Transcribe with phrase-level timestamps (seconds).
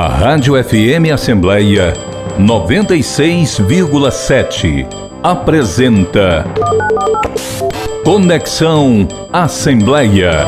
[0.00, 1.92] A Rádio FM Assembleia
[2.38, 4.86] 96,7
[5.24, 6.44] apresenta
[8.04, 10.46] Conexão Assembleia.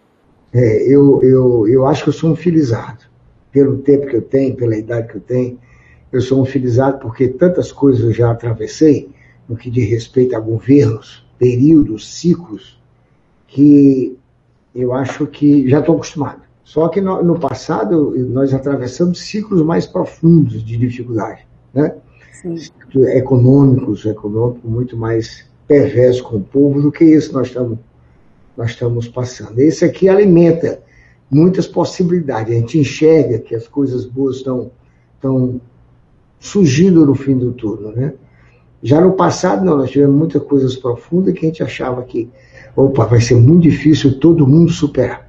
[0.55, 3.01] É, eu, eu, eu acho que eu sou um filizado.
[3.53, 5.59] Pelo tempo que eu tenho, pela idade que eu tenho,
[6.11, 9.11] eu sou um filizado porque tantas coisas eu já atravessei
[9.47, 12.81] no que diz respeito a governos, períodos, ciclos,
[13.47, 14.17] que
[14.75, 16.41] eu acho que já estou acostumado.
[16.65, 21.97] Só que no, no, passado nós atravessamos ciclos mais profundos de dificuldade, né?
[22.33, 22.57] Sim.
[23.15, 27.79] Econômicos, econômicos muito mais perverso com o povo do que isso nós estamos,
[28.57, 29.59] nós estamos passando.
[29.59, 30.81] Esse aqui alimenta
[31.31, 32.53] muitas possibilidades.
[32.53, 34.71] A gente enxerga que as coisas boas estão,
[35.15, 35.61] estão
[36.39, 38.15] surgindo no fim do turno, né?
[38.83, 42.29] Já no passado, não, nós tivemos muitas coisas profundas que a gente achava que,
[42.77, 45.27] opa, vai ser muito difícil todo mundo superar.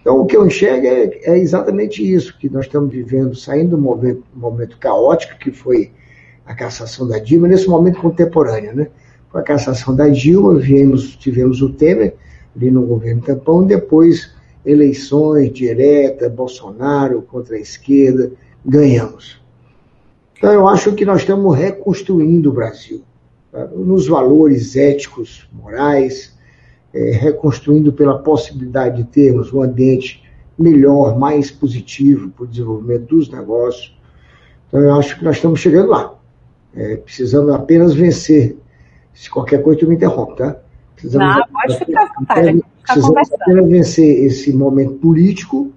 [0.00, 3.78] Então, o que eu enxergo é, é exatamente isso que nós estamos vivendo, saindo do
[3.78, 5.90] momento, momento caótico que foi
[6.44, 8.88] a cassação da Dilma, nesse momento contemporâneo, né?
[9.32, 12.14] Com a cassação da Dilma, viemos, tivemos o Temer
[12.54, 14.30] ali no governo Tampão, depois
[14.64, 18.30] eleições diretas, Bolsonaro contra a esquerda,
[18.64, 19.40] ganhamos.
[20.36, 23.02] Então eu acho que nós estamos reconstruindo o Brasil,
[23.50, 23.66] tá?
[23.68, 26.36] nos valores éticos, morais,
[26.92, 30.22] é, reconstruindo pela possibilidade de termos um ambiente
[30.58, 33.96] melhor, mais positivo para o desenvolvimento dos negócios.
[34.68, 36.14] Então eu acho que nós estamos chegando lá.
[36.74, 38.56] É, precisamos apenas vencer
[39.14, 40.56] se qualquer coisa, tu me interrompe, tá?
[40.94, 42.64] Precisamos, Não, pode ficar à vontade.
[42.82, 45.72] Precisamos vencer esse momento político,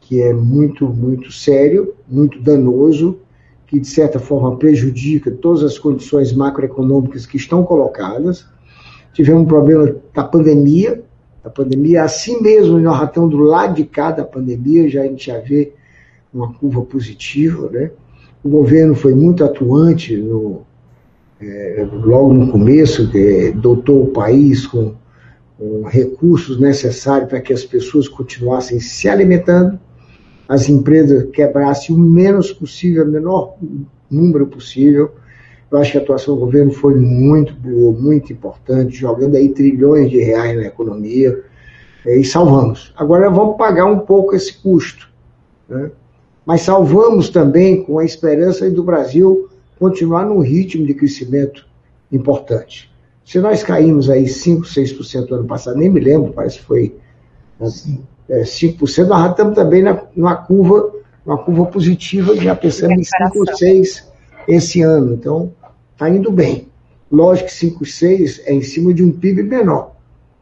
[0.00, 3.18] que é muito, muito sério, muito danoso,
[3.66, 8.46] que de certa forma prejudica todas as condições macroeconômicas que estão colocadas.
[9.12, 11.02] Tivemos um problema da pandemia,
[11.44, 15.04] a pandemia, assim mesmo, nós já estamos do lado de cá da pandemia, já a
[15.04, 15.72] gente já vê
[16.32, 17.90] uma curva positiva, né?
[18.42, 20.62] O governo foi muito atuante no,
[21.40, 24.94] é, logo no começo, é, dotou o país com,
[25.56, 29.78] com recursos necessários para que as pessoas continuassem se alimentando,
[30.48, 33.56] as empresas quebrassem o menos possível, o menor
[34.10, 35.12] número possível.
[35.70, 40.10] Eu acho que a atuação do governo foi muito boa, muito importante, jogando aí trilhões
[40.10, 41.44] de reais na economia
[42.06, 42.92] é, e salvamos.
[42.96, 45.08] Agora vamos pagar um pouco esse custo.
[45.68, 45.90] Né?
[46.46, 51.66] Mas salvamos também com a esperança do Brasil continuar num ritmo de crescimento
[52.10, 52.90] importante.
[53.24, 56.96] Se nós caímos aí 5, 6% no ano passado, nem me lembro, parece que foi
[57.60, 60.92] assim, é, 5%, nós estamos também na, numa curva,
[61.26, 64.10] uma curva positiva, já pensando em 5 ou 6
[64.48, 65.12] esse ano.
[65.14, 65.52] Então,
[65.92, 66.68] está indo bem.
[67.12, 69.94] Lógico que 5, 6 é em cima de um PIB menor.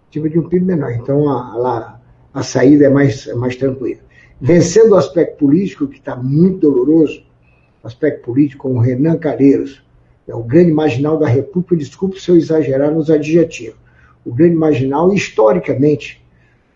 [0.08, 0.92] Em cima de um PIB menor.
[0.92, 1.98] Então, a,
[2.34, 4.00] a, a saída é mais, é mais tranquila.
[4.40, 7.25] Vencendo o aspecto político, que está muito doloroso,
[7.86, 9.82] aspecto político, como Renan Calheiros,
[10.26, 13.78] é o grande marginal da República, desculpe se eu exagerar nos adjetivos,
[14.24, 16.22] o grande marginal, historicamente,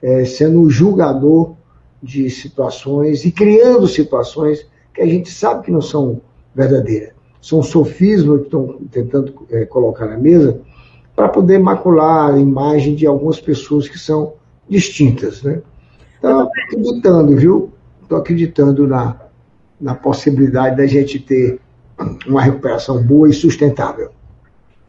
[0.00, 1.54] é, sendo o julgador
[2.02, 6.20] de situações e criando situações que a gente sabe que não são
[6.54, 7.12] verdadeiras.
[7.42, 10.60] São sofismas que estão tentando é, colocar na mesa
[11.16, 14.34] para poder macular a imagem de algumas pessoas que são
[14.68, 15.42] distintas.
[15.42, 15.60] Né?
[16.18, 17.72] Então, acreditando, viu?
[18.02, 19.16] Estou acreditando na,
[19.80, 21.60] na possibilidade da gente ter
[22.26, 24.10] uma recuperação boa e sustentável.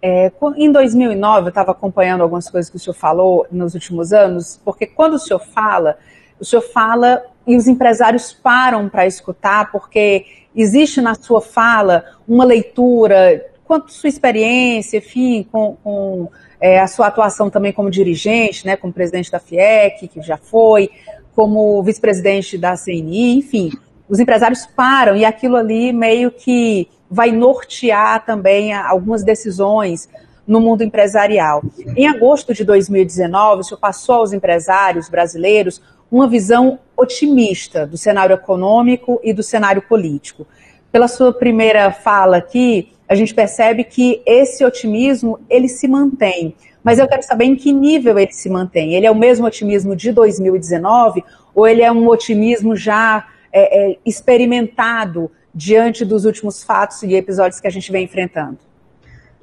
[0.01, 4.59] É, em 2009, eu estava acompanhando algumas coisas que o senhor falou nos últimos anos,
[4.65, 5.97] porque quando o senhor fala,
[6.39, 12.43] o senhor fala e os empresários param para escutar, porque existe na sua fala uma
[12.43, 16.29] leitura quanto sua experiência, enfim, com, com
[16.59, 20.89] é, a sua atuação também como dirigente, né, como presidente da FIEC, que já foi,
[21.33, 23.71] como vice-presidente da CNI, enfim,
[24.11, 30.09] os empresários param e aquilo ali meio que vai nortear também algumas decisões
[30.45, 31.63] no mundo empresarial.
[31.95, 35.81] Em agosto de 2019, o senhor passou aos empresários brasileiros
[36.11, 40.45] uma visão otimista do cenário econômico e do cenário político.
[40.91, 46.53] Pela sua primeira fala aqui, a gente percebe que esse otimismo ele se mantém.
[46.83, 48.93] Mas eu quero saber em que nível ele se mantém.
[48.93, 51.23] Ele é o mesmo otimismo de 2019
[51.55, 57.59] ou ele é um otimismo já é, é, experimentado diante dos últimos fatos e episódios
[57.59, 58.57] que a gente vem enfrentando?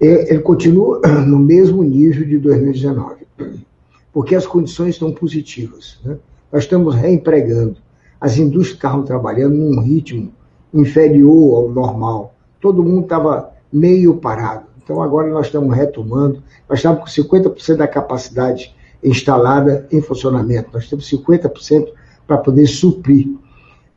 [0.00, 3.26] É, ele continua no mesmo nível de 2019,
[4.12, 5.99] porque as condições estão positivas.
[6.05, 6.16] Né?
[6.52, 7.76] Nós estamos reempregando.
[8.20, 10.32] As indústrias estavam trabalhando num ritmo
[10.72, 12.34] inferior ao normal.
[12.61, 14.66] Todo mundo estava meio parado.
[14.82, 16.43] Então agora nós estamos retomando.
[16.69, 20.70] Nós estamos com 50% da capacidade instalada em funcionamento.
[20.72, 21.88] Nós temos 50%
[22.26, 23.28] para poder suprir.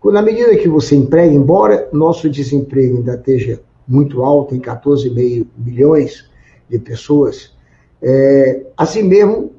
[0.03, 6.30] Na medida que você emprega, embora nosso desemprego ainda esteja muito alto, em 14,5 milhões
[6.69, 7.53] de pessoas,
[8.01, 9.51] é, assim mesmo,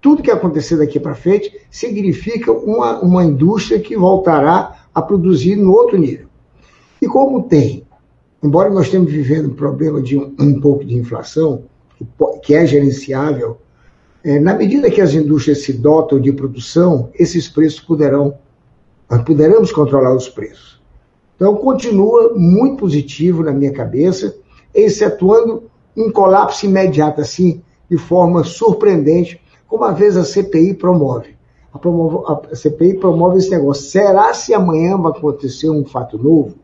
[0.00, 5.72] tudo que acontecer daqui para frente significa uma, uma indústria que voltará a produzir no
[5.72, 6.28] outro nível.
[7.02, 7.84] E como tem
[8.44, 11.64] embora nós estejamos vivendo um problema de um, um pouco de inflação,
[11.96, 12.06] que,
[12.42, 13.56] que é gerenciável,
[14.22, 18.36] é, na medida que as indústrias se dotam de produção, esses preços poderão,
[19.24, 20.82] poderemos controlar os preços.
[21.36, 24.36] Então, continua muito positivo na minha cabeça,
[24.74, 25.64] excetuando
[25.96, 31.34] um colapso imediato, assim, de forma surpreendente, como às vezes a CPI promove.
[31.72, 33.84] A, a CPI promove esse negócio.
[33.84, 36.54] Será se amanhã vai acontecer um fato novo?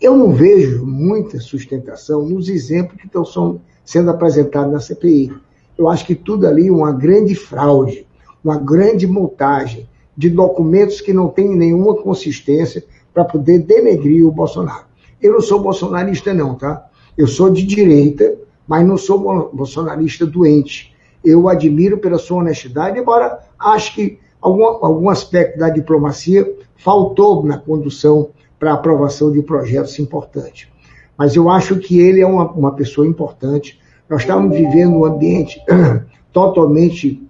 [0.00, 5.32] Eu não vejo muita sustentação nos exemplos que estão sendo apresentados na CPI.
[5.76, 8.06] Eu acho que tudo ali é uma grande fraude,
[8.42, 14.84] uma grande montagem de documentos que não têm nenhuma consistência para poder denegrir o Bolsonaro.
[15.20, 16.86] Eu não sou bolsonarista, não, tá?
[17.16, 20.94] Eu sou de direita, mas não sou bolsonarista doente.
[21.24, 27.56] Eu admiro pela sua honestidade, embora acho que algum, algum aspecto da diplomacia faltou na
[27.56, 30.68] condução para a aprovação de projetos importantes.
[31.16, 33.80] Mas eu acho que ele é uma, uma pessoa importante.
[34.08, 35.60] Nós estamos vivendo um ambiente
[36.32, 37.22] totalmente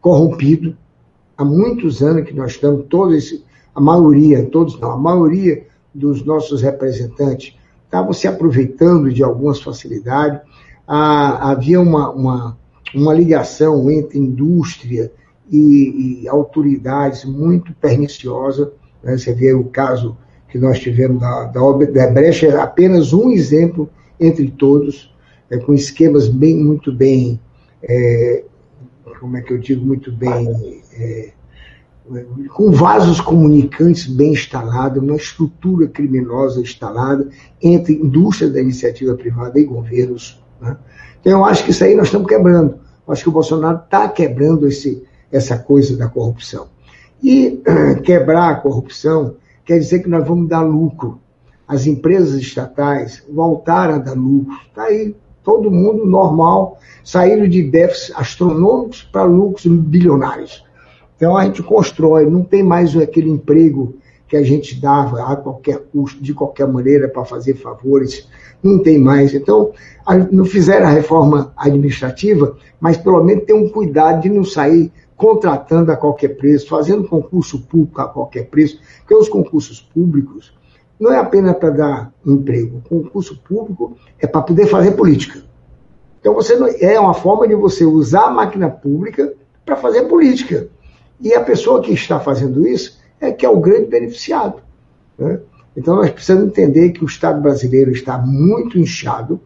[0.00, 0.76] corrompido.
[1.36, 3.44] Há muitos anos que nós estamos, todos,
[3.74, 10.40] a maioria, todos não, a maioria dos nossos representantes estavam se aproveitando de algumas facilidades.
[10.86, 12.58] Ah, havia uma, uma,
[12.94, 15.10] uma ligação entre indústria
[15.50, 18.72] e, e autoridades muito perniciosa.
[19.02, 19.16] Né?
[19.16, 20.16] Você vê o caso
[20.48, 23.88] que nós tivemos da, da, é apenas um exemplo
[24.20, 25.12] entre todos,
[25.50, 27.40] é, com esquemas bem, muito bem,
[27.82, 28.44] é,
[29.24, 31.32] como é que eu digo, muito bem, é,
[32.52, 37.26] com vasos comunicantes bem instalados, uma estrutura criminosa instalada
[37.62, 40.44] entre indústria da iniciativa privada e governos.
[40.60, 40.76] Né?
[41.22, 42.78] Então, eu acho que isso aí nós estamos quebrando.
[43.06, 46.68] Eu acho que o Bolsonaro está quebrando esse, essa coisa da corrupção.
[47.22, 47.62] E
[48.04, 51.18] quebrar a corrupção quer dizer que nós vamos dar lucro.
[51.66, 54.54] As empresas estatais voltaram a dar lucro.
[54.68, 60.64] Está aí todo mundo normal, saindo de déficits astronômicos para lucros bilionários.
[61.16, 63.94] Então a gente constrói, não tem mais aquele emprego
[64.26, 68.28] que a gente dava a qualquer custo, de qualquer maneira, para fazer favores,
[68.62, 69.34] não tem mais.
[69.34, 69.72] Então,
[70.32, 75.92] não fizeram a reforma administrativa, mas pelo menos tem um cuidado de não sair contratando
[75.92, 80.52] a qualquer preço, fazendo concurso público a qualquer preço, porque os concursos públicos
[80.98, 82.82] não é apenas para dar emprego.
[82.88, 85.42] Concurso público é para poder fazer política.
[86.20, 89.34] Então você não, é uma forma de você usar a máquina pública
[89.64, 90.68] para fazer política.
[91.20, 94.62] E a pessoa que está fazendo isso é que é o grande beneficiado.
[95.18, 95.40] Né?
[95.76, 99.40] Então nós precisamos entender que o Estado brasileiro está muito inchado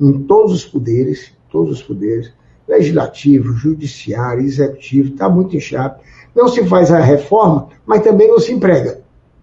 [0.00, 2.32] em todos os poderes, todos os poderes,
[2.68, 6.00] legislativo, judiciário, executivo, está muito inchado.
[6.34, 9.00] Não se faz a reforma, mas também não se emprega.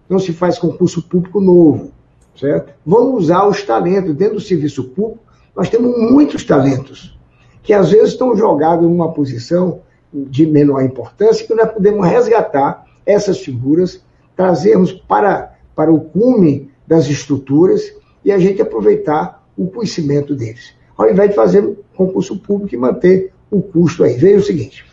[0.08, 1.90] Não se faz concurso público novo,
[2.38, 2.72] certo?
[2.84, 4.14] Vamos usar os talentos.
[4.14, 5.20] Dentro do serviço público,
[5.54, 7.18] nós temos muitos talentos,
[7.62, 9.80] que às vezes estão jogados em uma posição
[10.12, 14.02] de menor importância, que nós podemos resgatar essas figuras,
[14.36, 17.92] trazermos para, para o cume das estruturas
[18.24, 23.32] e a gente aproveitar o conhecimento deles ao invés de fazer concurso público e manter
[23.50, 24.14] o custo aí.
[24.14, 24.84] Veja o seguinte: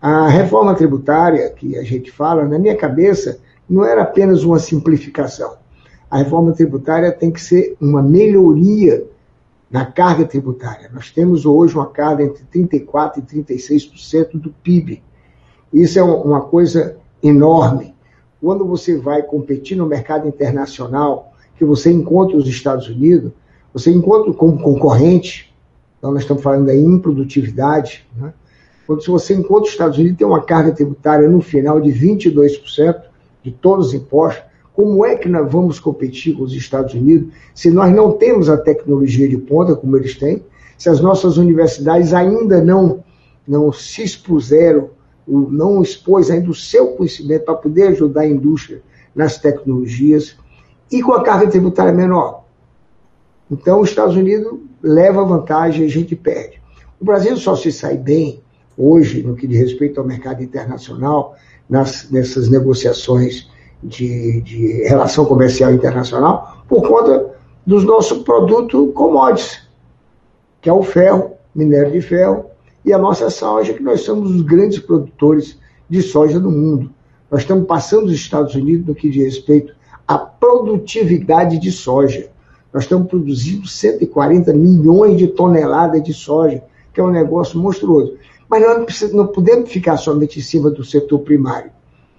[0.00, 3.38] a reforma tributária que a gente fala, na minha cabeça,
[3.68, 5.56] não era apenas uma simplificação.
[6.10, 9.04] A reforma tributária tem que ser uma melhoria
[9.70, 10.90] na carga tributária.
[10.92, 15.02] Nós temos hoje uma carga entre 34% e 36% do PIB.
[15.72, 17.94] Isso é uma coisa enorme.
[18.40, 23.32] Quando você vai competir no mercado internacional, que você encontra os Estados Unidos,
[23.72, 25.54] você encontra como concorrente,
[25.98, 28.32] então nós estamos falando aí em produtividade, né?
[28.86, 33.02] quando você encontra os Estados Unidos tem uma carga tributária no final de 22%
[33.46, 34.42] de todos os impostos,
[34.74, 38.56] como é que nós vamos competir com os Estados Unidos se nós não temos a
[38.56, 40.42] tecnologia de ponta como eles têm,
[40.76, 43.04] se as nossas universidades ainda não,
[43.46, 44.90] não se expuseram,
[45.26, 48.82] não expôs ainda o seu conhecimento para poder ajudar a indústria
[49.14, 50.36] nas tecnologias
[50.90, 52.44] e com a carga tributária menor.
[53.50, 56.60] Então, os Estados Unidos leva vantagem e a gente perde.
[57.00, 58.42] O Brasil só se sai bem
[58.76, 61.36] hoje, no que diz respeito ao mercado internacional,
[61.68, 63.48] nas, nessas negociações
[63.82, 67.34] de, de relação comercial internacional por conta
[67.66, 69.66] dos nossos produtos commodities,
[70.60, 72.46] que é o ferro, minério de ferro,
[72.84, 75.58] e a nossa soja, que nós somos os grandes produtores
[75.88, 76.90] de soja do mundo.
[77.30, 79.74] Nós estamos passando os Estados Unidos no que diz respeito
[80.06, 82.28] à produtividade de soja.
[82.72, 86.62] Nós estamos produzindo 140 milhões de toneladas de soja,
[86.94, 88.14] que é um negócio monstruoso.
[88.48, 91.70] Mas nós não podemos ficar somente em cima do setor primário.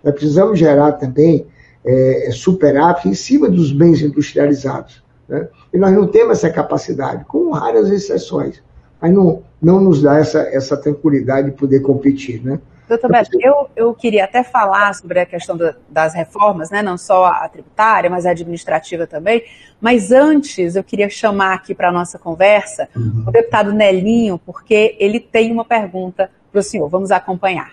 [0.04, 1.48] Nós precisamos gerar também
[1.86, 5.04] é, superávit em cima dos bens industrializados.
[5.28, 5.48] Né?
[5.74, 8.62] E nós não temos essa capacidade, com raras exceções.
[9.02, 12.44] Mas não, não nos dá essa, essa tranquilidade de poder competir.
[12.44, 12.60] Né?
[12.88, 16.82] Doutor Beto, eu, eu queria até falar sobre a questão do, das reformas, né?
[16.82, 19.44] não só a tributária, mas a administrativa também.
[19.82, 23.26] Mas antes, eu queria chamar aqui para a nossa conversa uhum.
[23.28, 26.88] o deputado Nelinho, porque ele tem uma pergunta para o senhor.
[26.88, 27.72] Vamos acompanhar.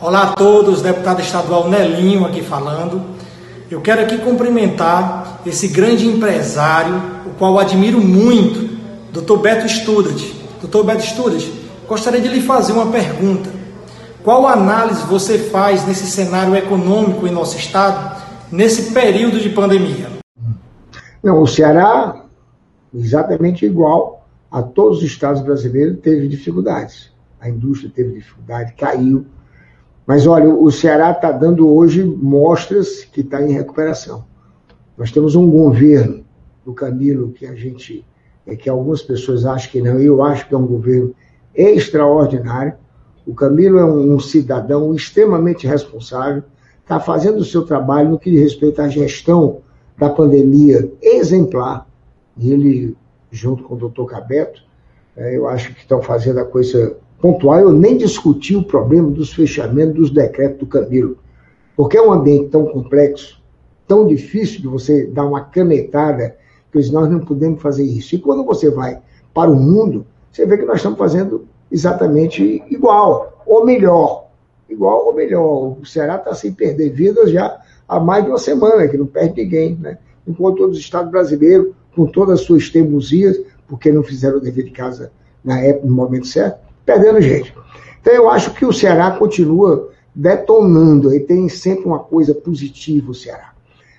[0.00, 3.00] Olá a todos, deputado estadual Nelinho aqui falando.
[3.70, 6.94] Eu quero aqui cumprimentar esse grande empresário,
[7.24, 8.78] o qual admiro muito,
[9.12, 9.38] Dr.
[9.38, 10.34] Beto Studat.
[10.60, 10.82] Dr.
[10.82, 11.52] Beto Studat,
[11.86, 13.58] gostaria de lhe fazer uma pergunta.
[14.22, 20.08] Qual análise você faz nesse cenário econômico em nosso estado, nesse período de pandemia?
[21.22, 22.24] Não, o Ceará,
[22.94, 27.12] exatamente igual a todos os estados brasileiros, teve dificuldades.
[27.40, 29.26] A indústria teve dificuldade, caiu
[30.08, 34.24] mas olha, o Ceará está dando hoje mostras que está em recuperação.
[34.96, 36.24] Nós temos um governo
[36.64, 38.06] do Camilo que a gente,
[38.46, 41.14] é, que algumas pessoas acham que não, eu acho que é um governo
[41.54, 42.72] extraordinário.
[43.28, 46.42] O Camilo é um, cidadão extremamente responsável,
[46.80, 49.58] está fazendo o seu trabalho no que diz respeito à gestão
[49.98, 51.86] da pandemia exemplar.
[52.40, 52.96] Ele,
[53.30, 54.62] junto com o doutor Cabeto,
[55.14, 59.34] é, eu acho que estão fazendo a coisa pontual, eu nem discuti o problema dos
[59.34, 61.18] fechamentos dos decretos do Camilo,
[61.76, 63.42] porque é um ambiente tão complexo,
[63.86, 66.34] tão difícil de você dar uma canetada,
[66.72, 68.14] que nós não podemos fazer isso.
[68.14, 69.02] E quando você vai
[69.34, 74.26] para o mundo, você vê que nós estamos fazendo exatamente igual, ou melhor.
[74.68, 75.76] Igual ou melhor.
[75.80, 79.42] O Ceará está sem perder vidas já há mais de uma semana, que não perde
[79.42, 79.98] ninguém, né?
[80.26, 84.64] Enquanto todos os estados brasileiros, com todas as suas teimosias, porque não fizeram o dever
[84.64, 85.10] de casa
[85.42, 87.54] na época, no momento certo, perdendo gente.
[88.00, 93.14] Então eu acho que o Ceará continua detonando, e tem sempre uma coisa positiva o
[93.14, 93.52] Ceará.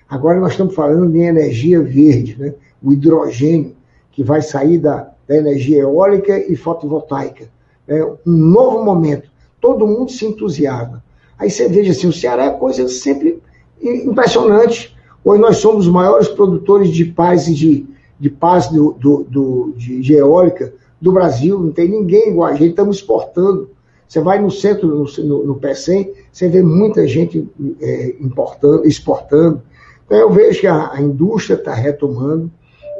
[0.07, 2.53] Agora nós estamos falando de energia verde, né?
[2.81, 3.75] o hidrogênio,
[4.11, 7.47] que vai sair da, da energia eólica e fotovoltaica.
[7.89, 9.29] É um novo momento.
[9.59, 11.03] Todo mundo se entusiasma.
[11.37, 13.41] Aí você veja assim, o Ceará é coisa sempre
[13.81, 14.95] impressionante.
[15.23, 17.87] Hoje nós somos os maiores produtores de paz e de,
[18.19, 22.71] de paz do, do, do de, eólica do Brasil, não tem ninguém igual a gente,
[22.71, 23.69] estamos exportando.
[24.07, 27.47] Você vai no centro, no, no, no PECEM, você vê muita gente
[27.79, 29.61] é, importando, exportando.
[30.05, 32.51] Então eu vejo que a, a indústria está retomando,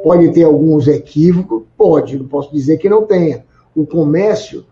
[0.02, 3.44] pode ter alguns equívocos, pode, não posso dizer que não tenha.
[3.74, 4.64] O comércio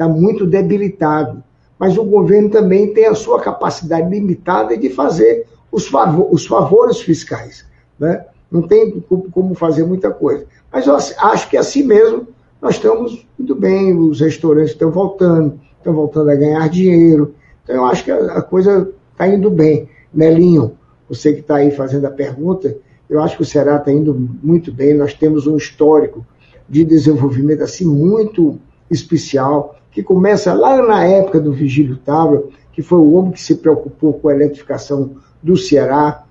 [0.00, 1.44] está muito debilitado,
[1.78, 7.02] mas o governo também tem a sua capacidade limitada de fazer os, favor, os favores
[7.02, 7.66] fiscais.
[7.98, 8.24] Né?
[8.50, 10.46] Não tem como fazer muita coisa.
[10.72, 12.26] Mas eu acho que assim mesmo
[12.62, 17.34] nós estamos muito bem, os restaurantes estão voltando, estão voltando a ganhar dinheiro.
[17.62, 19.86] Então eu acho que a, coisa está indo bem.
[20.12, 20.78] Nelinho,
[21.08, 22.74] você que está aí fazendo a pergunta,
[23.08, 24.94] eu acho que o Ceará está indo muito bem.
[24.94, 26.26] Nós temos um histórico
[26.68, 28.58] de desenvolvimento assim muito
[28.90, 33.56] especial, que começa lá na época do Vigílio Tábua, que foi o homem que se
[33.56, 36.24] preocupou com a eletrificação do Ceará,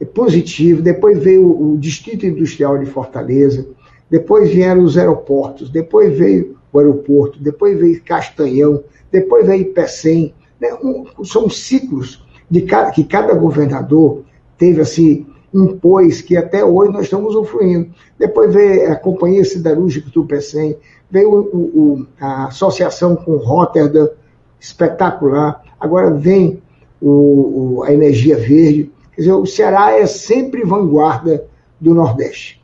[0.00, 0.82] é positivo.
[0.82, 3.66] Depois veio o Distrito Industrial de Fortaleza,
[4.10, 10.34] depois vieram os aeroportos, depois veio o aeroporto, depois veio Castanhão, depois veio Pecém.
[10.60, 10.72] Né?
[10.82, 14.22] Um, são ciclos de cada, que cada governador
[14.58, 15.26] teve assim
[15.62, 17.90] impôs, que até hoje nós estamos usufruindo.
[18.18, 20.76] Depois veio a Companhia Siderúrgica do PECEM,
[21.10, 24.08] veio o, o, a associação com Rotterdam,
[24.60, 25.62] espetacular.
[25.78, 26.62] Agora vem
[27.00, 28.90] o, a energia verde.
[29.14, 31.44] Quer dizer, o Ceará é sempre vanguarda
[31.80, 32.62] do Nordeste.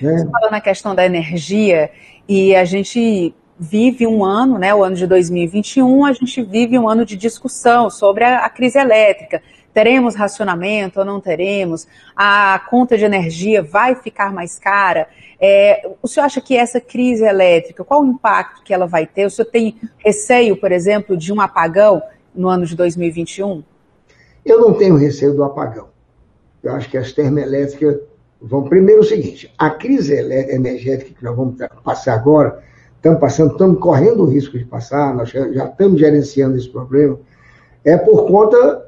[0.00, 0.18] Né?
[0.18, 1.90] Você falou na questão da energia,
[2.28, 6.88] e a gente vive um ano, né, o ano de 2021, a gente vive um
[6.88, 9.42] ano de discussão sobre a, a crise elétrica.
[9.74, 11.88] Teremos racionamento ou não teremos?
[12.14, 15.08] A conta de energia vai ficar mais cara?
[15.40, 19.26] É, o senhor acha que essa crise elétrica, qual o impacto que ela vai ter?
[19.26, 22.00] O senhor tem receio, por exemplo, de um apagão
[22.32, 23.64] no ano de 2021?
[24.46, 25.88] Eu não tenho receio do apagão.
[26.62, 27.98] Eu acho que as termoelétricas
[28.40, 28.62] vão.
[28.62, 32.62] Primeiro, o seguinte: a crise energética que nós vamos passar agora,
[32.96, 37.18] estamos passando, estamos correndo o risco de passar, nós já estamos gerenciando esse problema,
[37.84, 38.86] é por conta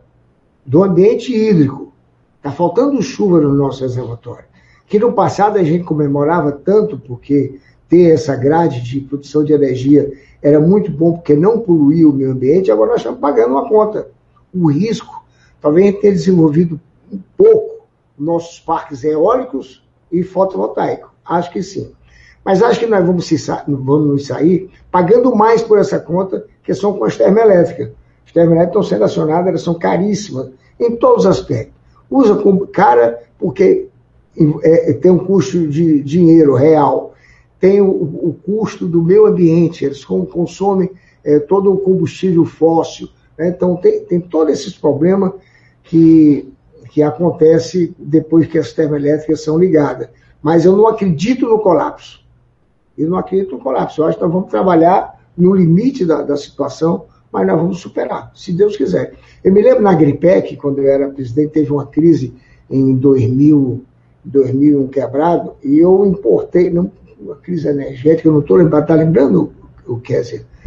[0.66, 1.92] do ambiente hídrico.
[2.38, 4.44] Está faltando chuva no nosso reservatório.
[4.86, 7.58] Que no passado a gente comemorava tanto porque
[7.88, 12.32] ter essa grade de produção de energia era muito bom porque não poluía o meio
[12.32, 14.08] ambiente, agora nós estamos pagando uma conta.
[14.54, 15.24] O risco,
[15.60, 16.80] talvez ter desenvolvido
[17.12, 17.86] um pouco
[18.18, 21.10] nossos parques eólicos e fotovoltaicos.
[21.24, 21.92] Acho que sim.
[22.44, 26.96] Mas acho que nós vamos, se, vamos sair pagando mais por essa conta, que são
[26.96, 27.90] com as termoelétricas.
[28.26, 31.74] As termoelétricas estão sendo acionadas, elas são caríssimas em todos os aspectos.
[32.10, 32.38] Usa
[32.72, 33.88] cara porque
[34.62, 37.14] é, é, tem um custo de dinheiro real,
[37.58, 40.90] tem o, o custo do meio ambiente, eles consomem
[41.24, 43.08] é, todo o combustível fóssil.
[43.38, 43.48] Né?
[43.48, 45.32] Então, tem, tem todos esses problemas
[45.82, 46.52] que,
[46.90, 50.08] que acontece depois que as termoelétricas são ligadas.
[50.42, 52.24] Mas eu não acredito no colapso.
[52.96, 54.00] Eu não acredito no colapso.
[54.00, 58.30] Eu acho que nós vamos trabalhar no limite da, da situação mas nós vamos superar,
[58.34, 59.14] se Deus quiser.
[59.42, 62.34] Eu me lembro na Gripec, quando eu era presidente, teve uma crise
[62.70, 63.84] em 2000,
[64.24, 69.52] 2001 quebrado, e eu importei, não, uma crise energética, eu não estou lembrando, está lembrando
[69.86, 70.22] o que é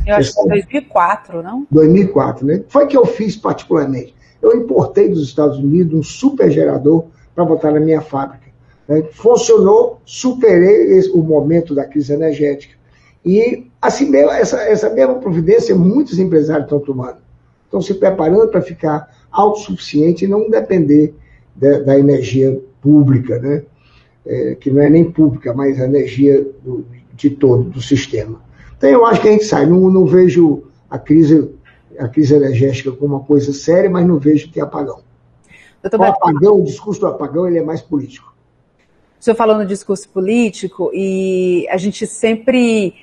[0.07, 1.67] Eu acho que 2004, não?
[1.69, 2.63] 2004, né?
[2.67, 4.15] Foi que eu fiz particularmente.
[4.41, 7.05] Eu importei dos Estados Unidos um supergerador
[7.35, 8.47] para botar na minha fábrica.
[8.87, 9.03] Né?
[9.11, 12.78] Funcionou, superei esse, o momento da crise energética.
[13.25, 17.17] E assim mesmo, essa, essa mesma providência muitos empresários estão tomando.
[17.65, 21.13] Estão se preparando para ficar autossuficiente e não depender
[21.55, 23.63] da, da energia pública, né?
[24.25, 28.41] É, que não é nem pública, mas a energia do, de todo, do sistema.
[28.77, 29.65] Então eu acho que a gente sai.
[29.65, 31.49] Não, não vejo a crise,
[31.97, 35.01] a crise energética como uma coisa séria, mas não vejo ter apagão.
[35.83, 38.33] O apagão, o discurso do apagão, ele é mais político.
[39.19, 42.93] O senhor falou no discurso político e a gente sempre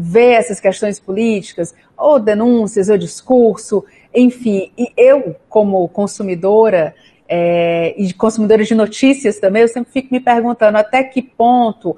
[0.00, 3.84] vê essas questões políticas, ou denúncias, ou discurso,
[4.14, 4.70] enfim.
[4.78, 6.94] E eu, como consumidora,
[7.28, 11.96] é, e consumidora de notícias também, eu sempre fico me perguntando até que ponto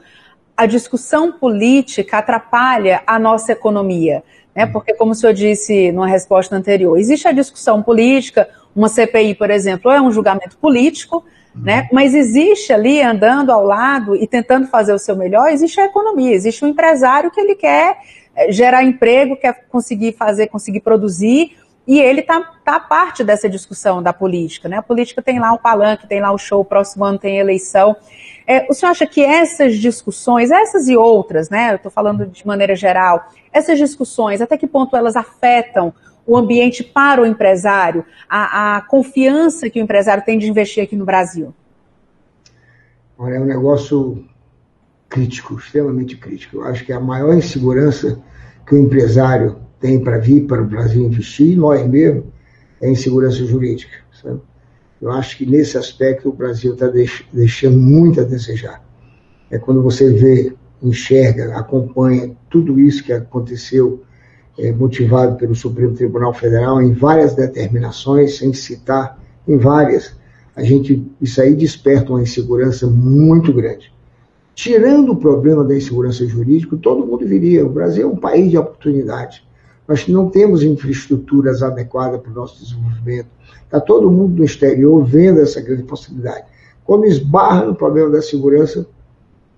[0.57, 4.23] a discussão política atrapalha a nossa economia.
[4.55, 4.67] Né?
[4.67, 9.51] Porque, como o senhor disse numa resposta anterior, existe a discussão política, uma CPI, por
[9.51, 11.89] exemplo, é um julgamento político, né?
[11.93, 16.35] Mas existe ali, andando ao lado e tentando fazer o seu melhor, existe a economia,
[16.35, 17.99] existe um empresário que ele quer
[18.37, 24.03] eh, gerar emprego, quer conseguir fazer, conseguir produzir, e ele está tá parte dessa discussão
[24.03, 24.69] da política.
[24.69, 24.77] Né?
[24.77, 27.97] A política tem lá o palanque, tem lá o show, o próximo ano tem eleição.
[28.47, 31.73] É, o senhor acha que essas discussões, essas e outras, né?
[31.73, 35.93] Eu estou falando de maneira geral, essas discussões, até que ponto elas afetam
[36.27, 40.97] o ambiente para o empresário, a, a confiança que o empresário tem de investir aqui
[40.97, 41.55] no Brasil?
[43.19, 44.25] Olha, é um negócio
[45.09, 46.59] crítico, extremamente crítico.
[46.59, 48.23] Eu acho que a maior insegurança
[48.67, 52.25] que o empresário tem para vir para o Brasil investir, nós mesmos,
[52.81, 53.97] é a insegurança jurídica.
[54.13, 54.41] Sabe?
[55.01, 56.87] Eu acho que nesse aspecto o Brasil está
[57.33, 58.85] deixando muito a desejar.
[59.51, 64.03] É quando você vê, enxerga, acompanha tudo isso que aconteceu
[64.73, 70.15] motivado pelo Supremo Tribunal Federal em várias determinações, sem citar, em várias,
[70.55, 73.93] a gente, isso aí desperta uma insegurança muito grande.
[74.55, 77.65] Tirando o problema da insegurança jurídica, todo mundo viria.
[77.65, 79.43] O Brasil é um país de oportunidade.
[79.89, 83.29] Nós não temos infraestruturas adequadas para o nosso desenvolvimento.
[83.65, 86.45] Está todo mundo no exterior vendo essa grande possibilidade.
[86.85, 88.87] Quando esbarra no problema da segurança,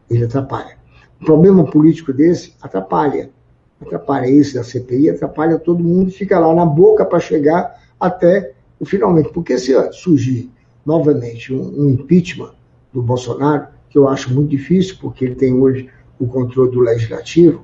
[0.09, 0.77] ele atrapalha.
[1.21, 3.31] O problema político desse atrapalha
[3.83, 8.85] atrapalha isso da CPI, atrapalha todo mundo, fica lá na boca para chegar até o
[8.85, 9.31] finalmente.
[9.33, 10.51] Porque se surgir
[10.85, 12.53] novamente um, um, impeachment
[12.93, 17.63] do Bolsonaro, que eu acho muito difícil, porque ele tem hoje o controle do legislativo,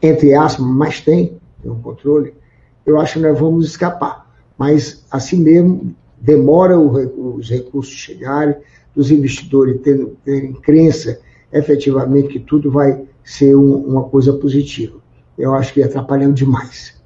[0.00, 2.34] entre aspas, mas tem, tem um controle,
[2.84, 4.30] eu acho que nós vamos escapar.
[4.58, 8.56] Mas assim mesmo, demora o, os recursos chegarem,
[8.94, 11.18] dos investidores terem, terem crença
[11.52, 15.01] efetivamente que tudo vai ser um, uma coisa positiva.
[15.38, 17.00] Eu acho que atrapalhando demais.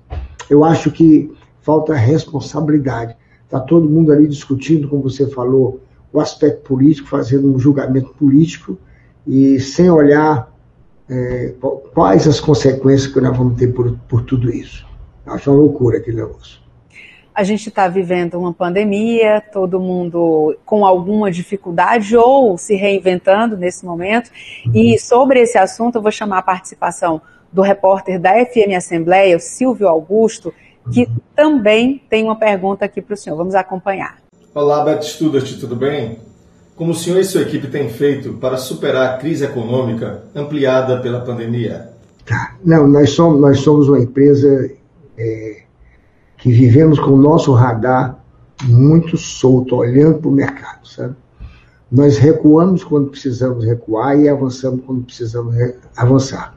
[0.49, 3.17] Eu acho que falta responsabilidade.
[3.45, 5.81] Está todo mundo ali discutindo, como você falou,
[6.13, 8.79] o aspecto político, fazendo um julgamento político
[9.27, 10.53] e sem olhar
[11.09, 11.55] é,
[11.95, 14.87] quais as consequências que nós vamos ter por, por tudo isso.
[15.25, 16.61] Eu acho uma loucura aquele negócio.
[17.35, 23.85] A gente está vivendo uma pandemia, todo mundo com alguma dificuldade ou se reinventando nesse
[23.85, 24.31] momento.
[24.65, 24.73] Uhum.
[24.75, 27.21] E sobre esse assunto, eu vou chamar a participação
[27.57, 30.53] do repórter da FM Assembleia, o Silvio Augusto,
[30.93, 31.17] que uhum.
[31.35, 33.35] também tem uma pergunta aqui para o senhor.
[33.35, 34.19] Vamos acompanhar.
[34.55, 36.19] Olá, Beto Studart, tudo bem?
[36.77, 41.23] Como o senhor e sua equipe têm feito para superar a crise econômica ampliada pela
[41.23, 41.89] pandemia?
[42.27, 42.57] Tá.
[42.63, 44.71] Não, nós somos, nós somos uma empresa
[45.17, 45.63] é,
[46.37, 48.19] que vivemos com o nosso radar
[48.65, 51.17] muito solto, olhando para o mercado, sabe?
[51.91, 55.55] Nós recuamos quando precisamos recuar e avançamos quando precisamos
[55.97, 56.56] avançar.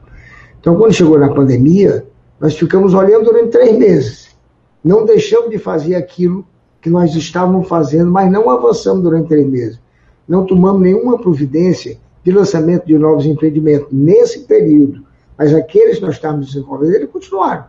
[0.60, 2.06] Então, quando chegou na pandemia,
[2.38, 4.36] nós ficamos olhando durante três meses.
[4.84, 6.44] Não deixamos de fazer aquilo
[6.80, 9.80] que nós estávamos fazendo, mas não avançamos durante três meses.
[10.28, 15.02] Não tomamos nenhuma providência de lançamento de novos empreendimentos nesse período.
[15.36, 17.64] Mas aqueles que nós estávamos desenvolvendo, eles continuaram.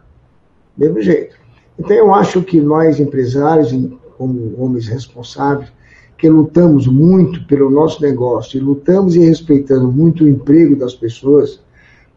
[0.76, 1.36] Do mesmo jeito.
[1.80, 3.74] Então, eu acho que nós, empresários,
[4.18, 5.72] como homens responsáveis,
[6.18, 11.62] que lutamos muito pelo nosso negócio e lutamos e respeitando muito o emprego das pessoas,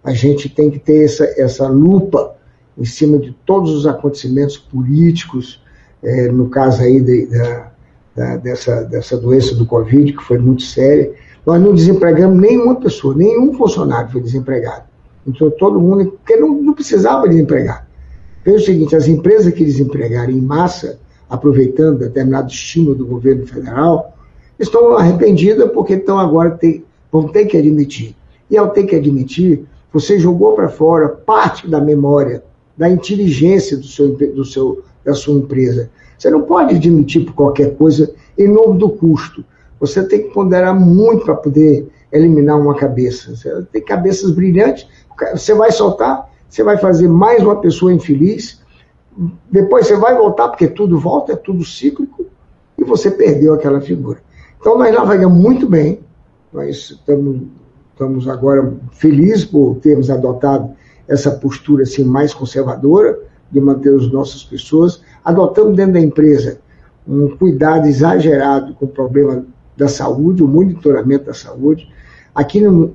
[0.05, 2.37] a gente tem que ter essa, essa lupa
[2.77, 5.63] em cima de todos os acontecimentos políticos,
[6.03, 7.73] é, no caso aí de, da,
[8.15, 11.11] da, dessa, dessa doença do Covid, que foi muito séria.
[11.47, 14.85] Nós não desempregamos nenhuma pessoa, nenhum funcionário foi desempregado.
[15.27, 17.89] Então todo mundo, porque não, não precisava desempregar.
[18.45, 20.99] Veja o seguinte, as empresas que desempregaram em massa,
[21.31, 24.15] aproveitando determinado estímulo do governo federal,
[24.59, 26.59] estão arrependidas porque estão agora
[27.11, 28.15] vão ter que admitir.
[28.51, 32.43] E ao ter que admitir, você jogou para fora parte da memória,
[32.77, 35.89] da inteligência do seu, do seu, da sua empresa.
[36.19, 39.45] Você não pode admitir por qualquer coisa em nome do custo.
[39.79, 43.37] Você tem que ponderar muito para poder eliminar uma cabeça.
[43.37, 44.85] Você tem cabeças brilhantes,
[45.33, 48.61] você vai soltar, você vai fazer mais uma pessoa infeliz,
[49.49, 52.27] depois você vai voltar, porque tudo volta, é tudo cíclico,
[52.77, 54.19] e você perdeu aquela figura.
[54.61, 56.01] Então nós navegamos muito bem,
[56.53, 57.43] nós estamos,
[57.95, 60.71] estamos agora felizes por termos adotado
[61.09, 63.19] essa postura assim, mais conservadora,
[63.51, 66.59] de manter as nossas pessoas, adotamos dentro da empresa
[67.07, 69.45] um cuidado exagerado com o problema
[69.77, 71.89] da saúde, o monitoramento da saúde.
[72.35, 72.95] Aqui no,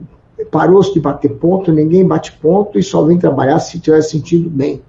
[0.51, 4.81] parou-se de bater ponto, ninguém bate ponto e só vem trabalhar se tiver sentido bem.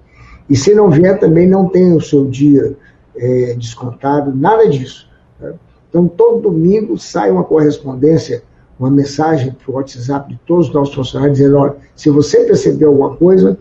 [0.49, 2.77] E se não vier, também não tem o seu dia
[3.15, 5.09] é, descontado, nada disso.
[5.39, 5.55] Né?
[5.89, 8.43] Então, todo domingo sai uma correspondência,
[8.81, 12.89] uma mensagem para o WhatsApp de todos os nossos funcionários, dizendo: olha, se você percebeu
[12.89, 13.59] alguma coisa,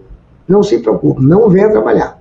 [0.48, 2.20] não se preocupe, não venha trabalhar.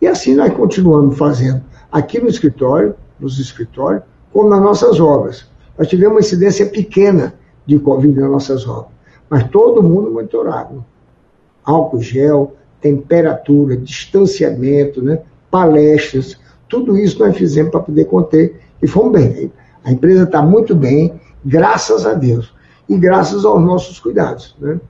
[0.00, 5.46] E assim nós continuamos fazendo aqui no escritório, nos escritórios, como nas nossas obras.
[5.78, 7.34] Nós tivemos uma incidência pequena
[7.66, 10.84] de Covid nas nossas obras mas todo mundo monitorado.
[11.64, 15.20] Álcool gel, temperatura, distanciamento, né?
[15.50, 16.36] palestras,
[16.68, 19.52] tudo isso nós fizemos para poder conter e fomos bem.
[19.84, 22.52] A empresa está muito bem, graças a Deus,
[22.88, 24.56] e graças aos nossos cuidados.
[24.58, 24.80] Né?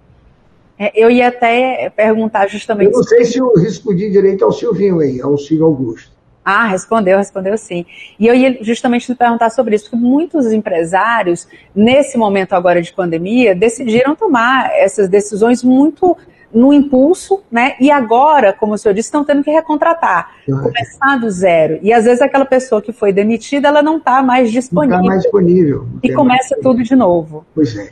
[0.79, 2.91] É, eu ia até perguntar justamente.
[2.91, 6.11] Eu não sei se eu respondi direito ao Silvinho aí, ao Silvio Augusto.
[6.43, 7.85] Ah, respondeu, respondeu sim.
[8.19, 12.93] E eu ia justamente lhe perguntar sobre isso, porque muitos empresários, nesse momento agora de
[12.93, 16.17] pandemia, decidiram tomar essas decisões muito
[16.53, 17.75] no impulso, né?
[17.81, 20.63] E agora, como o senhor disse, estão tendo que recontratar, uhum.
[20.63, 21.79] começar do zero.
[21.83, 24.97] E às vezes aquela pessoa que foi demitida, ela não está mais disponível.
[24.97, 25.87] Não está mais disponível.
[26.03, 27.45] E começa tudo de novo.
[27.55, 27.91] Pois é.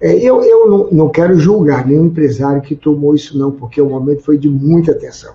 [0.00, 3.88] é eu eu não, não quero julgar nenhum empresário que tomou isso, não, porque o
[3.88, 5.34] momento foi de muita atenção.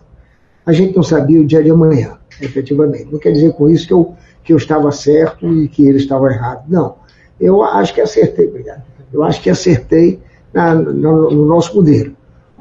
[0.66, 3.08] A gente não sabia o dia de amanhã efetivamente.
[3.12, 6.32] Não quer dizer com isso que eu, que eu estava certo e que ele estava
[6.32, 6.64] errado.
[6.68, 6.96] Não.
[7.40, 8.84] Eu acho que acertei, obrigado.
[9.12, 10.20] Eu acho que acertei
[10.54, 12.16] na, no, no nosso modelo.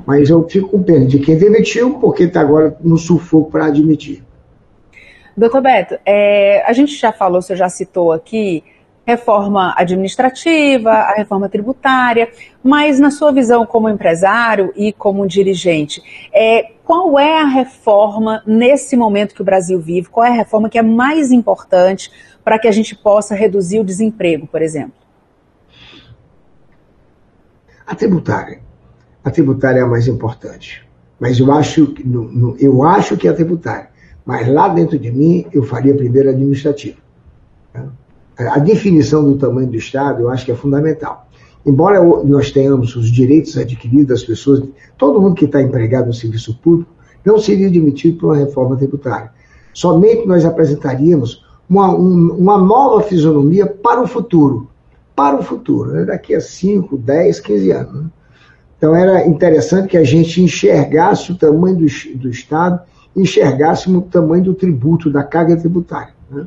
[0.06, 4.22] Mas eu fico com pena de quem demitiu, porque está agora no sufoco para admitir.
[5.36, 8.62] Doutor Beto, é, a gente já falou, você já citou aqui,
[9.06, 12.30] reforma administrativa, a reforma tributária,
[12.62, 18.96] mas na sua visão como empresário e como dirigente, é, qual é a reforma nesse
[18.96, 20.08] momento que o Brasil vive?
[20.08, 22.10] Qual é a reforma que é mais importante
[22.44, 25.00] para que a gente possa reduzir o desemprego, por exemplo?
[27.86, 28.60] A tributária.
[29.24, 30.86] A tributária é a mais importante.
[31.18, 33.90] Mas eu acho, no, no, eu acho que é a tributária.
[34.24, 36.96] Mas lá dentro de mim, eu faria primeiro a administrativa.
[37.72, 37.88] Tá?
[38.38, 41.28] a definição do tamanho do Estado, eu acho que é fundamental.
[41.64, 44.62] Embora nós tenhamos os direitos adquiridos das pessoas,
[44.96, 46.90] todo mundo que está empregado no serviço público
[47.24, 49.30] não seria admitido por uma reforma tributária.
[49.74, 54.68] Somente nós apresentaríamos uma, um, uma nova fisionomia para o futuro.
[55.14, 56.04] Para o futuro, né?
[56.06, 57.94] daqui a 5, 10, 15 anos.
[57.94, 58.10] Né?
[58.80, 62.80] Então era interessante que a gente enxergasse o tamanho do, do Estado,
[63.14, 66.14] enxergássemos o tamanho do tributo, da carga tributária.
[66.30, 66.46] Né?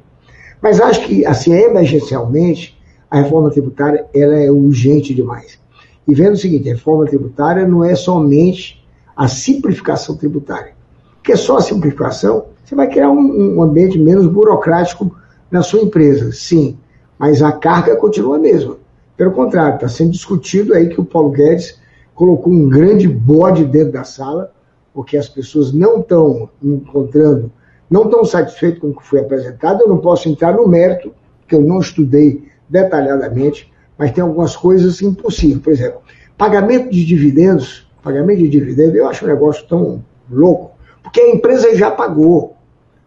[0.60, 2.76] Mas acho que, assim, emergencialmente,
[3.08, 5.60] a reforma tributária ela é urgente demais.
[6.08, 8.84] E vendo o seguinte, a reforma tributária não é somente
[9.16, 10.74] a simplificação tributária.
[11.18, 15.16] Porque só a simplificação, você vai criar um, um ambiente menos burocrático
[15.52, 16.80] na sua empresa, sim.
[17.20, 18.78] Mas a carga continua a mesma.
[19.16, 21.83] Pelo contrário, está sendo discutido aí que o Paulo Guedes
[22.14, 24.52] colocou um grande bode dentro da sala,
[24.94, 27.52] porque as pessoas não estão encontrando,
[27.90, 29.82] não estão satisfeitas com o que foi apresentado.
[29.82, 35.02] Eu não posso entrar no mérito, porque eu não estudei detalhadamente, mas tem algumas coisas
[35.02, 35.60] impossíveis.
[35.60, 36.02] Por exemplo,
[36.38, 40.72] pagamento de dividendos, pagamento de dividendos, eu acho um negócio tão louco,
[41.02, 42.56] porque a empresa já pagou.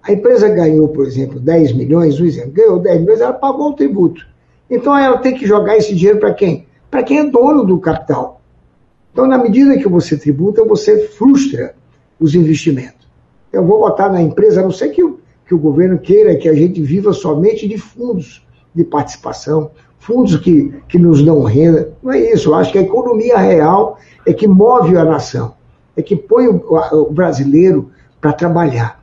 [0.02, 3.74] A empresa ganhou, por exemplo, 10 milhões, um exemplo, ganhou 10 milhões, ela pagou o
[3.74, 4.24] tributo.
[4.70, 6.66] Então ela tem que jogar esse dinheiro para quem?
[6.90, 8.35] Para quem é dono do capital.
[9.16, 11.74] Então, na medida que você tributa, você frustra
[12.20, 13.08] os investimentos.
[13.50, 16.46] Eu vou botar na empresa, a não ser que o, que o governo queira que
[16.46, 21.94] a gente viva somente de fundos de participação, fundos que, que nos dão renda.
[22.02, 22.50] Não é isso.
[22.50, 25.54] Eu acho que a economia real é que move a nação,
[25.96, 29.02] é que põe o, o brasileiro para trabalhar.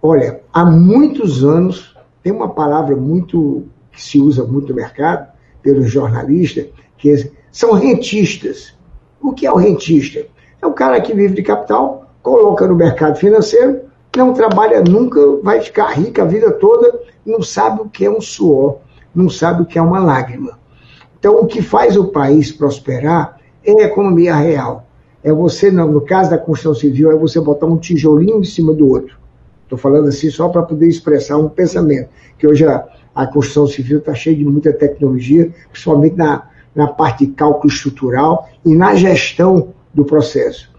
[0.00, 5.26] Olha, há muitos anos, tem uma palavra muito que se usa muito no mercado,
[5.60, 8.78] pelos jornalistas, que é, são rentistas.
[9.22, 10.26] O que é o rentista?
[10.62, 13.80] É o cara que vive de capital, coloca no mercado financeiro,
[14.16, 18.20] não trabalha nunca, vai ficar rico a vida toda, não sabe o que é um
[18.20, 18.78] suor,
[19.14, 20.58] não sabe o que é uma lágrima.
[21.18, 24.86] Então, o que faz o país prosperar é a economia real.
[25.22, 28.88] É você, no caso da construção civil, é você botar um tijolinho em cima do
[28.88, 29.18] outro.
[29.64, 33.98] Estou falando assim só para poder expressar um pensamento, que hoje a, a construção civil
[33.98, 39.68] está cheia de muita tecnologia, principalmente na, na parte de cálculo estrutural e na gestão
[39.92, 40.70] do processo.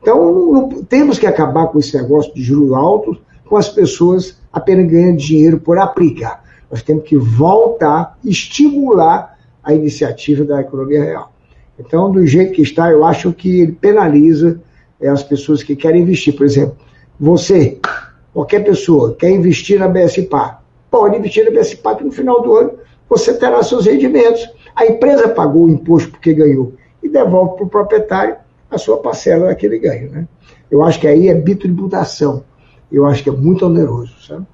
[0.00, 4.90] Então, não, temos que acabar com esse negócio de juros altos, com as pessoas apenas
[4.90, 6.42] ganhando dinheiro por aplicar.
[6.70, 11.32] Nós temos que voltar, estimular a iniciativa da economia real.
[11.78, 14.60] Então, do jeito que está, eu acho que ele penaliza
[15.00, 16.36] é, as pessoas que querem investir.
[16.36, 16.76] Por exemplo,
[17.18, 17.78] você,
[18.32, 20.58] qualquer pessoa, quer investir na BSPA,
[20.90, 22.72] pode investir na BSPA que no final do ano
[23.08, 24.46] você terá seus rendimentos.
[24.74, 28.36] A empresa pagou o imposto porque ganhou e devolve para o proprietário
[28.70, 30.10] a sua parcela daquele ganho.
[30.10, 30.28] Né?
[30.70, 32.44] Eu acho que aí é bitributação.
[32.90, 34.14] Eu acho que é muito oneroso.
[34.26, 34.46] Sabe?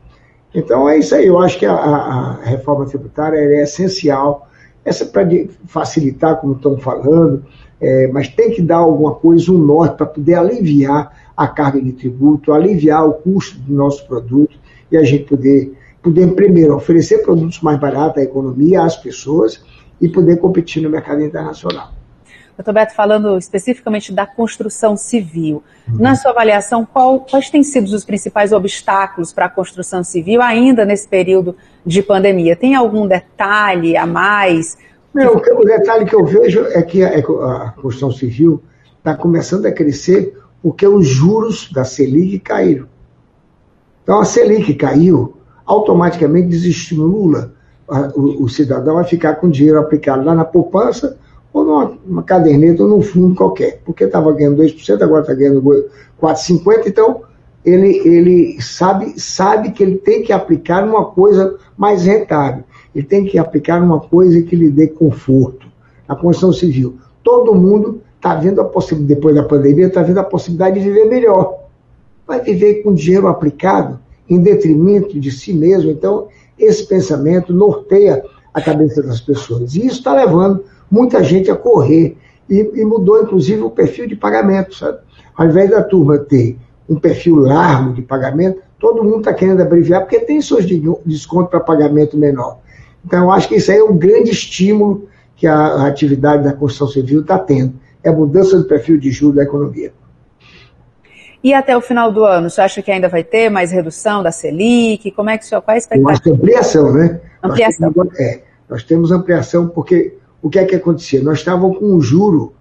[0.55, 1.27] Então é isso aí.
[1.27, 4.49] Eu acho que a, a reforma tributária é essencial.
[4.85, 5.29] Essa para
[5.67, 7.45] facilitar, como estão falando,
[7.81, 11.93] é, mas tem que dar alguma coisa, um norte, para poder aliviar a carga de
[11.93, 14.57] tributo, aliviar o custo do nosso produto
[14.91, 19.63] e a gente poder, poder primeiro, oferecer produtos mais baratos à economia, às pessoas
[20.01, 21.93] e poder competir no mercado internacional.
[22.57, 25.99] Doutor Beto, falando especificamente da construção civil, uhum.
[25.99, 30.85] na sua avaliação, qual, quais têm sido os principais obstáculos para a construção civil ainda
[30.85, 31.55] nesse período
[31.85, 32.57] de pandemia?
[32.57, 34.79] Tem algum detalhe a mais?
[35.13, 38.63] Não, o detalhe que eu vejo é que a, a construção civil
[38.97, 42.89] está começando a crescer porque os juros da Selic caíram.
[44.03, 47.53] Então a Selic caiu, automaticamente desestimula
[47.89, 51.17] o, o cidadão a ficar com dinheiro aplicado lá na poupança
[51.53, 55.63] ou numa, numa caderneta ou num fundo qualquer, porque estava ganhando 2%, agora está ganhando
[56.21, 57.23] 4,50%, então
[57.65, 62.63] ele, ele sabe, sabe que ele tem que aplicar numa coisa mais rentável,
[62.95, 65.67] ele tem que aplicar numa coisa que lhe dê conforto.
[66.09, 66.99] A construção civil.
[67.25, 71.07] Todo mundo está vendo a possibilidade, depois da pandemia, está vendo a possibilidade de viver
[71.07, 71.65] melhor.
[72.25, 75.91] Vai viver com dinheiro aplicado em detrimento de si mesmo.
[75.91, 79.75] Então, esse pensamento norteia a cabeça das pessoas.
[79.75, 82.17] E isso está levando muita gente a correr.
[82.49, 84.99] E, e, mudou, inclusive, o perfil de pagamento, sabe?
[85.37, 86.57] Ao invés da turma ter
[86.89, 90.65] um perfil largo de pagamento, todo mundo está querendo abreviar, porque tem seus
[91.05, 92.59] descontos para pagamento menor.
[93.05, 96.89] Então, eu acho que isso aí é um grande estímulo que a, atividade da construção
[96.89, 97.75] civil está tendo.
[98.03, 99.93] É a mudança do perfil de juros da economia.
[101.47, 104.33] E até o final do ano, você acha que ainda vai ter mais redução da
[104.33, 105.13] Selic?
[105.13, 106.35] Como é que o senhor, qual é a expectativa?
[106.35, 107.21] Ampliação, né?
[107.41, 107.93] Ampliação.
[107.95, 111.23] Nós temos, é, nós temos ampliação porque o que é que acontecia?
[111.23, 112.53] Nós estávamos com o juro,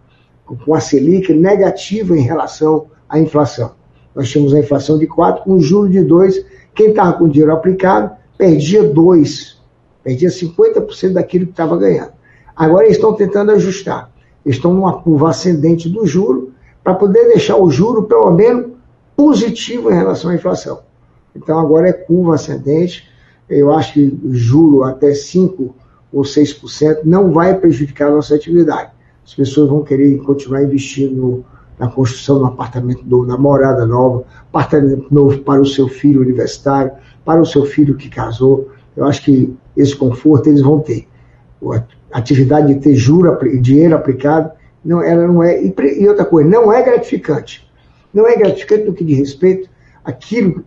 [0.63, 3.71] com a Selic negativa em relação à inflação.
[4.13, 6.45] Nós tínhamos a inflação de 4, com o juro de 2.
[6.76, 9.63] Quem estava com dinheiro aplicado perdia 2
[10.04, 12.12] Perdia 50% daquilo que estava ganhando.
[12.56, 14.12] Agora eles estão tentando ajustar.
[14.45, 16.52] Eles estão numa curva ascendente do juro
[16.84, 18.74] para poder deixar o juro, pelo menos,
[19.15, 20.80] positivo em relação à inflação.
[21.36, 23.10] Então agora é curva ascendente.
[23.49, 25.71] Eu acho que juro até 5%
[26.12, 28.91] ou 6% não vai prejudicar a nossa atividade.
[29.25, 31.43] As pessoas vão querer continuar investindo
[31.78, 36.91] na construção um apartamento novo, na morada nova, apartamento novo para o seu filho universitário,
[37.25, 38.69] para o seu filho que casou.
[38.95, 41.08] Eu acho que esse conforto eles vão ter.
[42.12, 44.51] A atividade de ter juro, dinheiro aplicado,
[44.84, 45.62] não, ela não é.
[45.62, 47.64] E outra coisa, não é gratificante.
[48.15, 49.69] Não é gratificante no que diz respeito
[50.04, 50.63] àquilo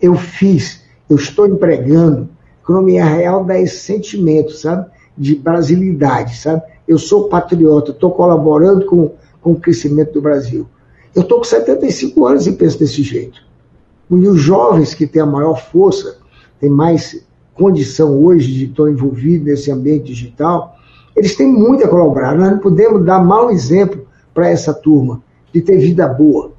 [0.00, 2.28] eu fiz, eu estou empregando.
[2.62, 4.90] Economia real dá esse sentimento, sabe?
[5.18, 6.62] De brasilidade, sabe?
[6.88, 9.12] Eu sou patriota, estou colaborando com
[9.42, 10.66] com o crescimento do Brasil.
[11.14, 13.42] Eu estou com 75 anos e penso desse jeito.
[14.08, 16.18] E os jovens que têm a maior força,
[16.60, 20.76] têm mais condição hoje de estar envolvidos nesse ambiente digital,
[21.14, 22.34] eles têm muito a colaborar.
[22.34, 25.20] Nós não podemos dar mau exemplo para essa turma
[25.52, 26.51] de ter vida boa.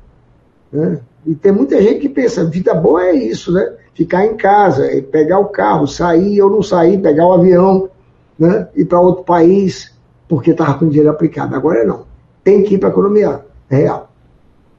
[0.74, 1.00] Né?
[1.26, 3.74] E tem muita gente que pensa, vida boa é isso, né?
[3.94, 7.90] Ficar em casa, é pegar o carro, sair ou não sair, pegar o avião,
[8.38, 8.68] né?
[8.76, 9.94] ir para outro país,
[10.28, 11.56] porque estava com dinheiro aplicado.
[11.56, 12.12] Agora não
[12.44, 14.10] tem que ir para a economia real.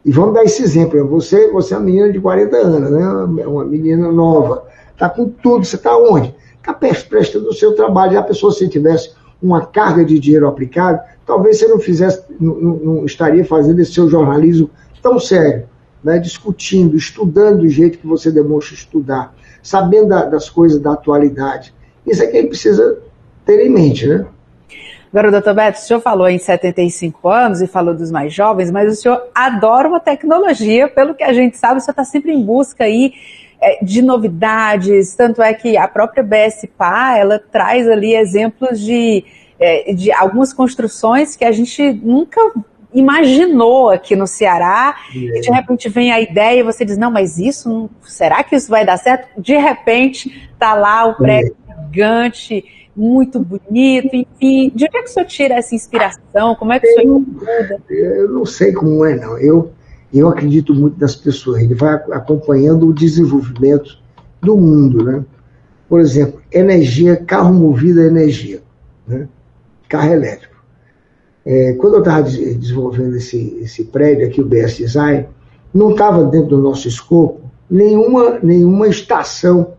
[0.04, 1.06] E vamos dar esse exemplo.
[1.08, 3.46] Você, você é uma menina de 40 anos, né?
[3.46, 4.64] uma menina nova.
[4.92, 5.64] Está com tudo.
[5.64, 6.34] Você está onde?
[6.56, 8.18] Está prestando o seu trabalho.
[8.18, 13.04] A pessoa, se tivesse uma carga de dinheiro aplicado, talvez você não fizesse, não, não
[13.06, 14.70] estaria fazendo esse seu jornalismo
[15.02, 15.66] tão sério,
[16.04, 16.18] né?
[16.18, 21.74] discutindo, estudando do jeito que você demonstra estudar, sabendo da, das coisas da atualidade.
[22.06, 22.98] Isso é que gente precisa
[23.46, 24.26] ter em mente, né?
[25.10, 28.92] Agora, doutor Beto, o senhor falou em 75 anos e falou dos mais jovens, mas
[28.92, 32.42] o senhor adora uma tecnologia, pelo que a gente sabe, o senhor está sempre em
[32.42, 33.12] busca aí
[33.60, 39.24] é, de novidades, tanto é que a própria BSPA, ela traz ali exemplos de,
[39.58, 42.40] é, de algumas construções que a gente nunca
[42.94, 47.38] imaginou aqui no Ceará, e de repente vem a ideia e você diz, não, mas
[47.38, 49.28] isso, será que isso vai dar certo?
[49.40, 51.56] De repente, está lá o prédio
[51.90, 52.64] gigante,
[52.96, 54.72] muito bonito, enfim.
[54.74, 56.54] De onde é que o senhor tira essa inspiração?
[56.54, 57.82] Como é que o senhor estuda?
[57.90, 59.36] Eu não sei como é, não.
[59.38, 59.72] Eu,
[60.12, 61.62] eu acredito muito nas pessoas.
[61.62, 63.98] Ele vai acompanhando o desenvolvimento
[64.40, 65.24] do mundo, né?
[65.88, 68.62] Por exemplo, energia, carro movido a energia,
[69.06, 69.28] né?
[69.88, 70.53] carro elétrico.
[71.44, 75.26] É, quando eu estava desenvolvendo esse, esse prédio aqui, o BS Design,
[75.72, 79.74] não estava dentro do nosso escopo nenhuma, nenhuma estação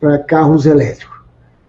[0.00, 1.18] para carros elétricos.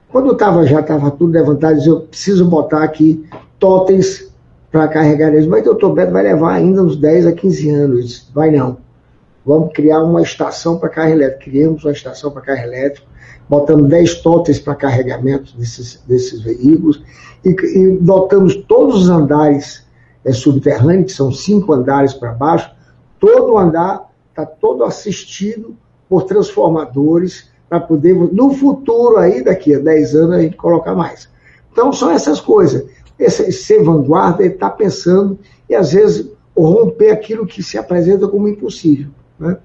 [0.09, 3.23] Quando tava, já estava tudo levantado, eu preciso botar aqui
[3.59, 4.31] totens
[4.71, 5.45] para carregar eles.
[5.45, 8.31] Mas doutor Beto vai levar ainda uns 10 a 15 anos.
[8.33, 8.77] Vai não.
[9.49, 11.45] Vamos criar uma estação para carro elétrico.
[11.45, 13.07] Criamos uma estação para carro elétrico,
[13.49, 17.03] botamos 10 totens para carregamento desses, desses veículos
[17.43, 19.88] e, e dotamos todos os andares
[20.23, 22.69] é, subterrâneos, que são cinco andares para baixo.
[23.19, 25.75] Todo andar está todo assistido
[26.07, 31.27] por transformadores para poder, no futuro aí, daqui a 10 anos, a gente colocar mais.
[31.71, 32.88] Então, são essas coisas.
[33.17, 38.47] Esse, ser vanguarda, ele está pensando e, às vezes, romper aquilo que se apresenta como
[38.47, 39.09] impossível.
[39.39, 39.58] Né?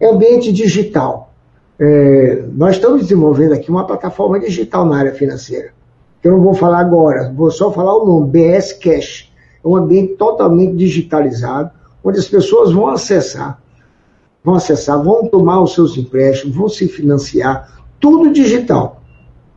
[0.00, 1.32] É ambiente digital.
[1.78, 5.72] É, nós estamos desenvolvendo aqui uma plataforma digital na área financeira,
[6.20, 9.32] que eu não vou falar agora, vou só falar o nome, BS Cash.
[9.64, 11.70] É um ambiente totalmente digitalizado,
[12.02, 13.60] onde as pessoas vão acessar
[14.48, 19.02] vão acessar, vão tomar os seus empréstimos, vão se financiar, tudo digital.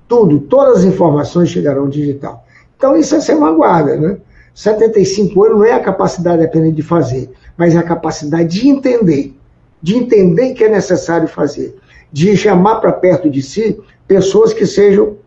[0.07, 2.45] Tudo, todas as informações chegarão digital.
[2.75, 4.17] Então isso é ser vanguarda, né?
[4.53, 9.33] 75 anos não é a capacidade apenas de fazer, mas é a capacidade de entender,
[9.81, 11.75] de entender que é necessário fazer,
[12.11, 15.17] de chamar para perto de si pessoas que sejam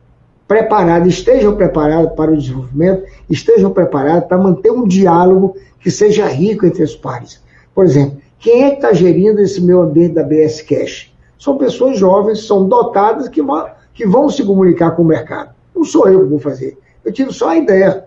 [0.46, 6.66] preparadas, estejam preparadas para o desenvolvimento, estejam preparadas para manter um diálogo que seja rico
[6.66, 7.42] entre os pares.
[7.74, 11.12] Por exemplo, quem é que está gerindo esse meu ambiente da BS Cash?
[11.38, 15.54] São pessoas jovens, são dotadas que vão, que vão se comunicar com o mercado.
[15.74, 16.78] Não sou eu que vou fazer.
[17.04, 18.04] Eu tive só a ideia.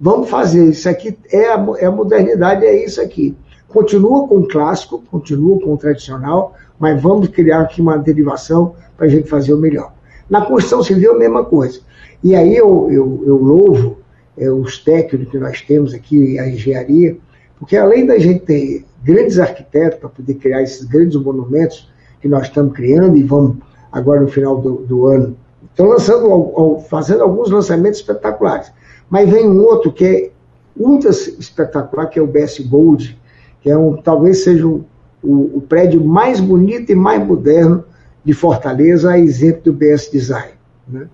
[0.00, 0.64] Vamos fazer.
[0.70, 3.36] Isso aqui é a, é a modernidade, é isso aqui.
[3.74, 9.06] Continua com o clássico, continua com o tradicional, mas vamos criar aqui uma derivação para
[9.06, 9.92] a gente fazer o melhor.
[10.30, 11.80] Na construção civil, a mesma coisa.
[12.22, 13.98] E aí eu, eu, eu louvo
[14.38, 17.16] é, os técnicos que nós temos aqui, a engenharia,
[17.58, 22.44] porque além da gente ter grandes arquitetos para poder criar esses grandes monumentos que nós
[22.44, 23.56] estamos criando e vamos
[23.90, 25.36] agora no final do, do ano.
[25.64, 28.70] Estão lançando, fazendo alguns lançamentos espetaculares.
[29.10, 30.30] Mas vem um outro que é
[30.76, 33.18] muito espetacular, que é o BS Gold,
[33.64, 34.84] que é um, talvez seja o,
[35.22, 37.82] o, o prédio mais bonito e mais moderno
[38.22, 40.52] de Fortaleza, a exemplo do BS Design.
[40.86, 41.08] Né?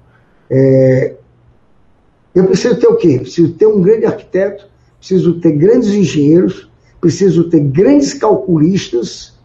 [0.51, 1.15] É,
[2.35, 3.21] eu preciso ter o quê?
[3.21, 4.67] Preciso ter um grande arquiteto,
[4.99, 6.69] preciso ter grandes engenheiros,
[7.01, 9.39] preciso ter grandes calculistas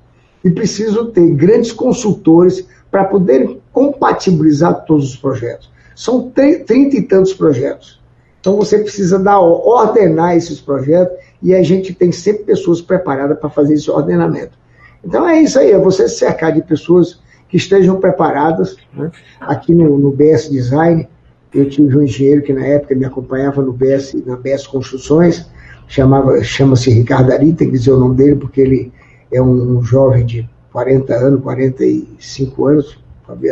[0.43, 5.71] e preciso ter grandes consultores para poder compatibilizar todos os projetos.
[5.95, 8.01] São trinta e tantos projetos.
[8.41, 13.49] Então você precisa dar, ordenar esses projetos e a gente tem sempre pessoas preparadas para
[13.49, 14.57] fazer esse ordenamento.
[15.03, 18.75] Então é isso aí, é você cercar de pessoas que estejam preparadas.
[18.93, 19.11] Né?
[19.39, 21.07] Aqui no, no BS Design,
[21.53, 25.49] eu tive um engenheiro que na época me acompanhava no BS, na BS Construções,
[25.87, 28.91] chamava, chama-se Ricardo Ari, tem que dizer o nome dele, porque ele
[29.31, 32.99] é um, um jovem de 40 anos, 45 anos,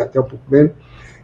[0.01, 0.71] até um pouco menos,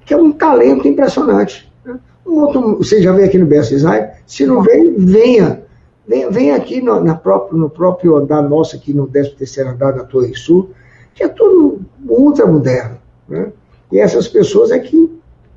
[0.06, 1.72] que é um talento impressionante.
[1.86, 2.00] Né?
[2.26, 4.08] Um outro, você já veio aqui no BS Design?
[4.26, 5.62] Se não veio, venha.
[6.10, 10.04] Venha, venha aqui no, na próprio, no próprio andar nosso, aqui no 13 andar da
[10.04, 10.72] Torre Sul,
[11.14, 12.98] que é tudo ultra moderno.
[13.28, 13.52] Né?
[13.92, 15.08] E essas pessoas é que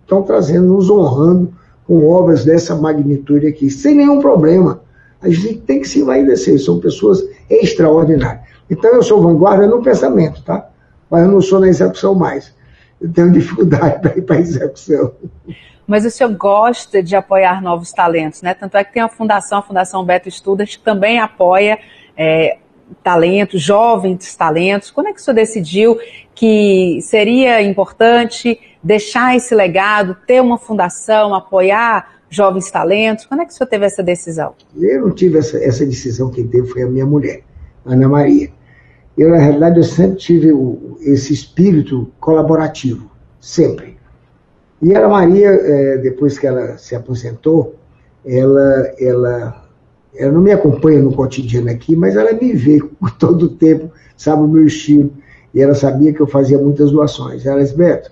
[0.02, 1.54] estão trazendo, nos honrando
[1.86, 4.82] com obras dessa magnitude aqui, sem nenhum problema.
[5.22, 8.42] A gente tem que se descer, são pessoas extraordinárias.
[8.68, 10.68] Então eu sou vanguarda no pensamento, tá?
[11.08, 12.52] Mas eu não sou na execução mais.
[13.00, 15.12] Eu tenho dificuldade para ir para a execução.
[15.92, 18.54] Mas o senhor gosta de apoiar novos talentos, né?
[18.54, 21.78] Tanto é que tem a fundação, a Fundação Beto Estudas, que também apoia
[22.16, 22.56] é,
[23.04, 24.90] talentos, jovens talentos.
[24.90, 25.98] Quando é que o senhor decidiu
[26.34, 33.26] que seria importante deixar esse legado, ter uma fundação, apoiar jovens talentos?
[33.26, 34.54] Quando é que o senhor teve essa decisão?
[34.74, 37.42] Eu não tive essa, essa decisão, quem teve foi a minha mulher,
[37.84, 38.48] Ana Maria.
[39.14, 43.91] Eu, na realidade, eu sempre tive o, esse espírito colaborativo, sempre.
[44.82, 47.76] E a Maria, é, depois que ela se aposentou,
[48.26, 49.64] ela, ela,
[50.12, 52.82] ela não me acompanha no cotidiano aqui, mas ela me vê
[53.16, 55.12] todo o tempo, sabe o meu estilo.
[55.54, 57.46] E ela sabia que eu fazia muitas doações.
[57.46, 58.10] Ela disse, Beto,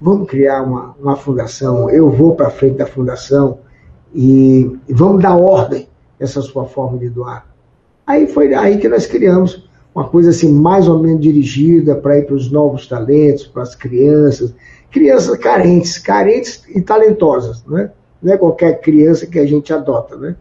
[0.00, 3.58] vamos criar uma, uma fundação, eu vou para frente da fundação
[4.14, 5.86] e, e vamos dar ordem
[6.18, 7.46] essa sua forma de doar.
[8.06, 12.26] Aí foi aí que nós criamos uma coisa assim mais ou menos dirigida para ir
[12.26, 14.54] para os novos talentos, para as crianças,
[14.96, 17.90] crianças carentes, carentes e talentosas, né?
[18.22, 20.36] Não é qualquer criança que a gente adota, né?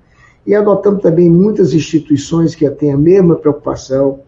[0.47, 4.21] E adotamos também muitas instituições que têm a mesma preocupação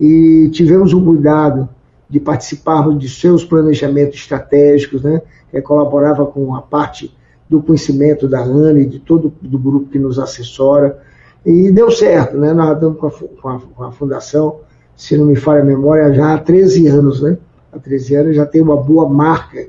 [0.00, 1.68] e tivemos o cuidado
[2.10, 5.22] de participarmos de seus planejamentos estratégicos, né?
[5.48, 7.16] Que colaborava com a parte
[7.48, 10.98] do conhecimento da ANA e de todo o grupo que nos assessora.
[11.46, 12.52] E deu certo, né?
[12.52, 14.56] Nós estamos com a, com, a, com a, Fundação,
[14.96, 17.38] se não me falha a memória, já há 13 anos, né?
[17.78, 19.66] Há 13 anos já tem uma boa marca.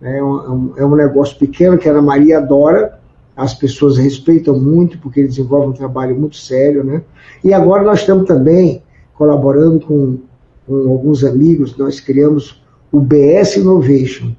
[0.00, 0.18] Né?
[0.18, 2.98] É, um, é um negócio pequeno que a Ana Maria adora,
[3.36, 7.02] as pessoas respeitam muito, porque ele desenvolve um trabalho muito sério, né?
[7.44, 8.82] E agora nós estamos também
[9.14, 10.18] colaborando com
[10.68, 14.36] com alguns amigos, nós criamos o BS Innovation,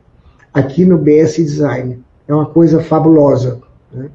[0.53, 1.99] aqui no BS Design.
[2.27, 3.59] É uma coisa fabulosa.
[3.91, 4.09] Né?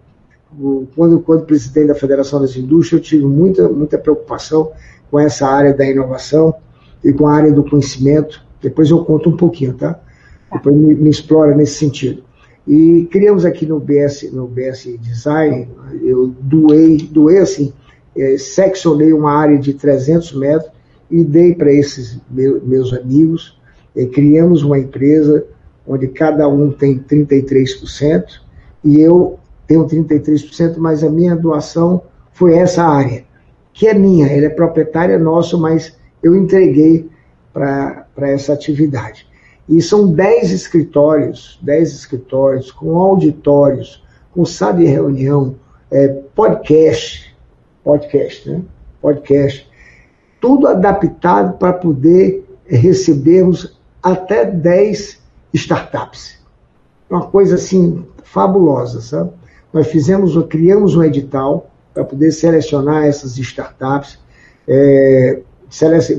[0.94, 4.70] Quando, quando presidente da Federação das Indústrias, eu tive muita, muita preocupação
[5.11, 6.55] com essa área da inovação
[7.02, 8.40] e com a área do conhecimento.
[8.64, 10.00] Depois eu conto um pouquinho, tá?
[10.52, 12.22] Depois me, me explora nesse sentido.
[12.66, 15.68] E criamos aqui no BS, no BS Design,
[16.02, 17.72] eu doei, doei assim,
[18.16, 20.70] é, seccionei uma área de 300 metros
[21.10, 23.60] e dei para esses meus amigos.
[23.94, 25.46] E criamos uma empresa
[25.86, 28.24] onde cada um tem 33%
[28.82, 32.02] e eu tenho 33%, mas a minha doação
[32.32, 33.24] foi essa área,
[33.72, 37.08] que é minha, ela é proprietária nossa, mas eu entreguei
[37.52, 39.26] para essa atividade.
[39.68, 44.02] E são 10 escritórios, 10 escritórios com auditórios,
[44.32, 45.56] com sala de reunião,
[45.90, 47.34] é, podcast,
[47.82, 48.62] podcast, né?
[49.00, 49.68] Podcast,
[50.40, 55.20] tudo adaptado para poder recebermos até 10
[55.52, 56.38] startups.
[57.08, 59.30] Uma coisa assim fabulosa, sabe?
[59.72, 64.18] Nós fizemos, criamos um edital para poder selecionar essas startups.
[64.66, 65.40] É,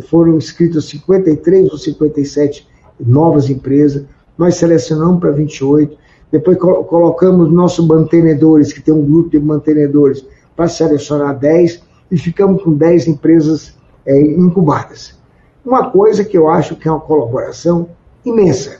[0.07, 2.67] foram inscritas 53 ou 57
[2.99, 4.05] novas empresas.
[4.37, 5.97] Nós selecionamos para 28.
[6.31, 10.25] Depois colocamos nossos mantenedores, que tem um grupo de mantenedores,
[10.55, 11.81] para selecionar 10
[12.11, 13.75] e ficamos com 10 empresas
[14.05, 15.17] é, incubadas.
[15.65, 17.89] Uma coisa que eu acho que é uma colaboração
[18.23, 18.77] imensa.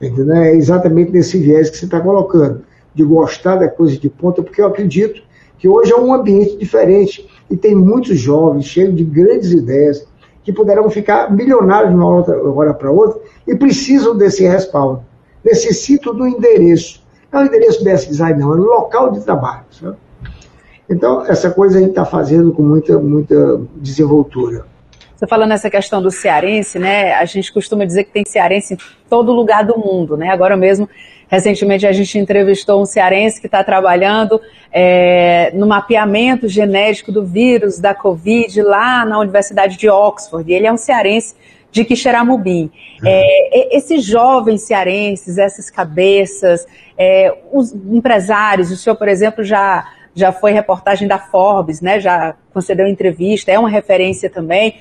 [0.00, 0.36] Entendeu?
[0.36, 2.62] É exatamente nesse viés que você está colocando,
[2.94, 5.22] de gostar da coisa de ponta, porque eu acredito
[5.58, 10.06] que hoje é um ambiente diferente e tem muitos jovens cheios de grandes ideias
[10.42, 15.02] que poderão ficar milionários de uma hora para outra e precisam desse respaldo.
[15.44, 17.02] Necessitam do endereço.
[17.32, 19.64] Não é o endereço BS Design, não, é o local de trabalho.
[19.70, 19.96] Sabe?
[20.88, 24.66] Então, essa coisa a gente está fazendo com muita, muita desenvoltura.
[25.24, 27.14] Você falando nessa questão do cearense, né?
[27.14, 30.28] A gente costuma dizer que tem cearense em todo lugar do mundo, né?
[30.28, 30.86] Agora mesmo,
[31.28, 34.38] recentemente a gente entrevistou um cearense que está trabalhando
[34.70, 40.50] é, no mapeamento genético do vírus da Covid lá na Universidade de Oxford.
[40.50, 41.34] E ele é um cearense
[41.72, 42.70] de Quixeramobim.
[43.02, 43.08] Uhum.
[43.08, 46.66] É, esses jovens cearenses, essas cabeças,
[46.98, 51.98] é, os empresários, o senhor, por exemplo, já já foi reportagem da Forbes, né?
[51.98, 54.76] Já concedeu entrevista, é uma referência também.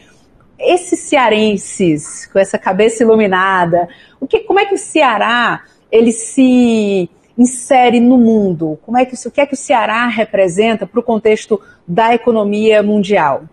[0.60, 3.88] Esses cearenses com essa cabeça iluminada,
[4.20, 8.78] o que, como é que o Ceará ele se insere no mundo?
[8.84, 12.82] Como é que o que é que o Ceará representa para o contexto da economia
[12.82, 13.44] mundial?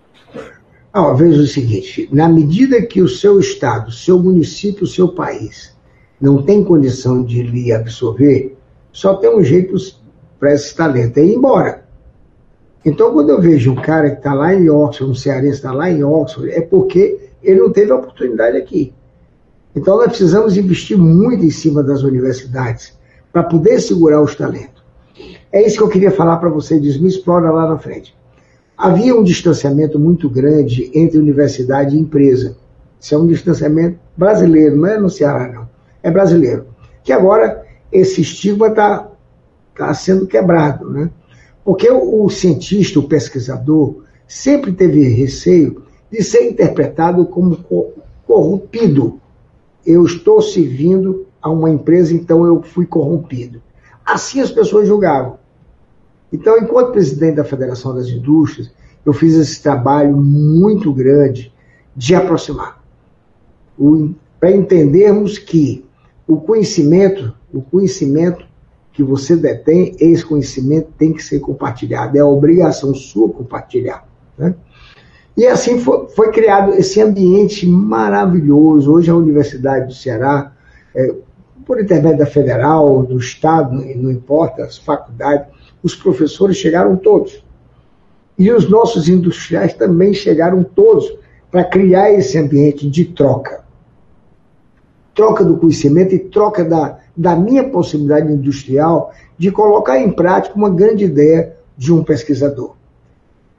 [0.92, 5.76] Ah, veja o seguinte: na medida que o seu estado, seu município, seu país
[6.20, 8.56] não tem condição de lhe absorver,
[8.92, 9.74] só tem um jeito
[10.38, 11.79] para esse talento, é ir embora.
[12.84, 15.90] Então, quando eu vejo um cara que está lá em Oxford, um cearense está lá
[15.90, 18.92] em Oxford, é porque ele não teve oportunidade aqui.
[19.76, 22.98] Então, nós precisamos investir muito em cima das universidades
[23.32, 24.82] para poder segurar os talentos.
[25.52, 28.16] É isso que eu queria falar para você, diz, me explora lá na frente.
[28.76, 32.56] Havia um distanciamento muito grande entre universidade e empresa.
[32.98, 35.68] Isso é um distanciamento brasileiro, não é no Ceará, não.
[36.02, 36.66] É brasileiro.
[37.04, 37.62] Que agora
[37.92, 39.06] esse estigma está
[39.72, 41.10] está sendo quebrado, né?
[41.64, 47.58] Porque o, cientista, o pesquisador, sempre teve receio de ser interpretado como
[48.26, 49.20] corrompido.
[49.84, 53.62] Eu estou servindo a uma empresa, então eu fui corrompido.
[54.04, 55.38] Assim as pessoas julgavam.
[56.32, 58.70] Então, enquanto presidente da Federação das Indústrias,
[59.04, 61.52] eu fiz esse trabalho muito grande
[61.96, 62.82] de aproximar.
[64.38, 65.84] Para entendermos que
[66.26, 68.44] o conhecimento, o conhecimento
[69.00, 72.18] que você detém, esse conhecimento tem que ser compartilhado.
[72.18, 74.06] É a obrigação sua compartilhar.
[74.36, 74.54] Né?
[75.34, 78.92] E assim foi, foi, criado esse ambiente maravilhoso.
[78.92, 80.52] Hoje a Universidade do Ceará,
[80.94, 81.14] é,
[81.64, 85.46] por intermédio da Federal, do Estado, não importa, as faculdades,
[85.82, 87.42] os professores chegaram todos.
[88.38, 91.10] E os nossos industriais também chegaram todos
[91.50, 93.64] para criar esse ambiente de troca.
[95.14, 100.70] Troca do conhecimento e troca da, da minha possibilidade industrial de colocar em prática uma
[100.70, 102.74] grande ideia de um pesquisador.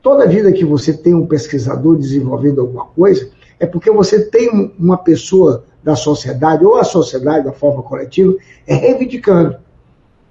[0.01, 4.97] Toda vida que você tem um pesquisador desenvolvendo alguma coisa, é porque você tem uma
[4.97, 8.36] pessoa da sociedade, ou a sociedade da forma coletiva,
[8.66, 9.57] é reivindicando.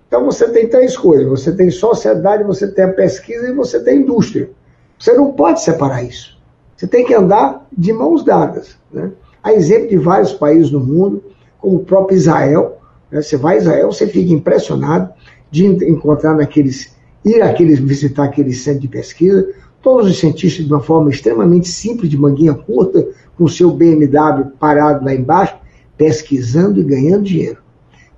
[0.09, 3.99] Então você tem três coisas: você tem sociedade, você tem a pesquisa e você tem
[3.99, 4.51] a indústria.
[4.99, 6.37] Você não pode separar isso.
[6.77, 8.77] Você tem que andar de mãos dadas.
[8.91, 9.13] Né?
[9.41, 11.23] Há exemplo de vários países no mundo,
[11.61, 12.80] como o próprio Israel,
[13.11, 13.23] né?
[13.23, 15.13] Você vai a Israel, você fica impressionado
[15.51, 16.95] de encontrar naqueles,
[17.25, 19.49] ir àqueles, visitar aqueles centros de pesquisa,
[19.83, 24.51] todos os cientistas de uma forma extremamente simples, de manguinha curta, com o seu BMW
[24.59, 25.57] parado lá embaixo,
[25.97, 27.59] pesquisando e ganhando dinheiro.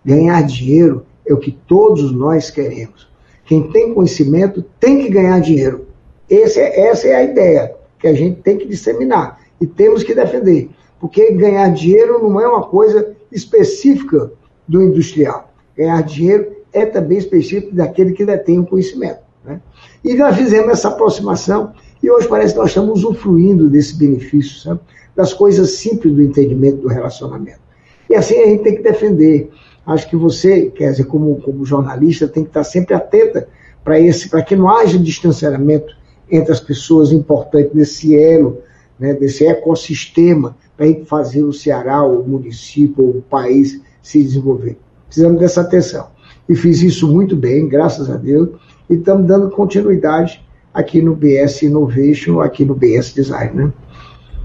[0.04, 3.10] Ganhar dinheiro é o que todos nós queremos.
[3.44, 5.86] Quem tem conhecimento tem que ganhar dinheiro.
[6.28, 10.14] Esse é, essa é a ideia que a gente tem que disseminar e temos que
[10.14, 10.70] defender.
[11.00, 14.32] Porque ganhar dinheiro não é uma coisa específica
[14.66, 15.52] do industrial.
[15.76, 19.20] Ganhar dinheiro é também específico daquele que detém o conhecimento.
[19.44, 19.60] Né?
[20.04, 24.80] E nós fizemos essa aproximação e hoje parece que nós estamos usufruindo desse benefício, sabe?
[25.14, 27.60] das coisas simples do entendimento do relacionamento.
[28.08, 29.50] E assim a gente tem que defender.
[29.86, 33.48] Acho que você, quer dizer, como, como jornalista, tem que estar sempre atenta
[33.84, 35.96] para esse, para que não haja distanciamento
[36.30, 38.60] entre as pessoas importantes nesse elo,
[38.98, 44.78] né, desse ecossistema, para a gente fazer o Ceará, o município, o país se desenvolver.
[45.06, 46.08] Precisamos dessa atenção.
[46.48, 48.50] E fiz isso muito bem, graças a Deus,
[48.90, 50.44] e estamos dando continuidade
[50.74, 53.72] aqui no BS Innovation, aqui no BS Design, né?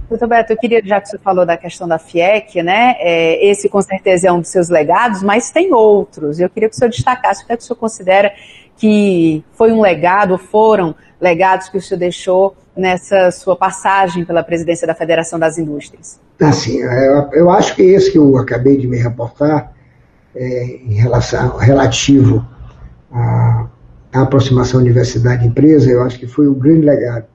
[0.09, 2.95] Doutor Beto, eu queria, já que você falou da questão da FIEC, né?
[2.99, 6.39] É, esse com certeza é um dos seus legados, mas tem outros.
[6.39, 8.31] Eu queria que o senhor destacasse o que, é que o senhor considera
[8.77, 14.85] que foi um legado, foram legados que o senhor deixou nessa sua passagem pela presidência
[14.85, 16.19] da Federação das Indústrias?
[16.39, 19.73] Assim, eu, eu acho que esse que eu acabei de me reportar,
[20.35, 22.45] é, em relação relativo
[23.11, 23.67] à,
[24.13, 27.25] à aproximação universidade-empresa, eu acho que foi um grande legado.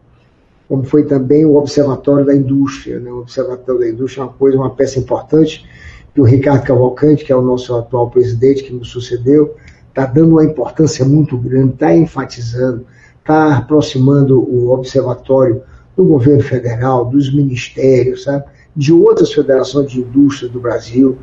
[0.69, 3.01] Como foi também o Observatório da Indústria.
[3.01, 3.11] Né?
[3.11, 5.69] O Observatório da Indústria é uma coisa, uma peça importante,
[6.15, 9.57] que o Ricardo Cavalcante, que é o nosso atual presidente, que nos sucedeu,
[9.89, 12.87] está dando uma importância muito grande, está enfatizando,
[13.23, 15.63] está aproximando o observatório
[15.97, 18.45] do governo federal, dos ministérios, sabe?
[18.75, 21.19] de outras federações de indústria do Brasil.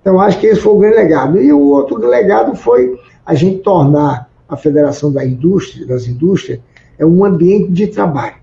[0.00, 1.40] Então, acho que esse foi o grande legado.
[1.40, 6.60] E o outro legado foi a gente tornar a Federação da Indústria, das Indústrias
[6.98, 8.36] é um ambiente de trabalho,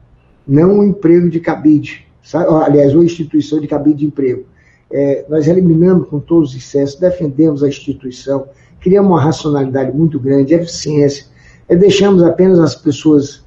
[0.47, 2.05] não um emprego de cabide.
[2.33, 4.43] aliás, uma instituição de cabide de emprego.
[4.91, 8.47] É, nós eliminamos com todos os excessos, defendemos a instituição,
[8.81, 11.27] criamos uma racionalidade muito grande, eficiência,
[11.69, 13.45] é, deixamos apenas as pessoas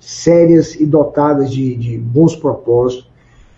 [0.00, 3.08] sérias e dotadas de, de bons propósitos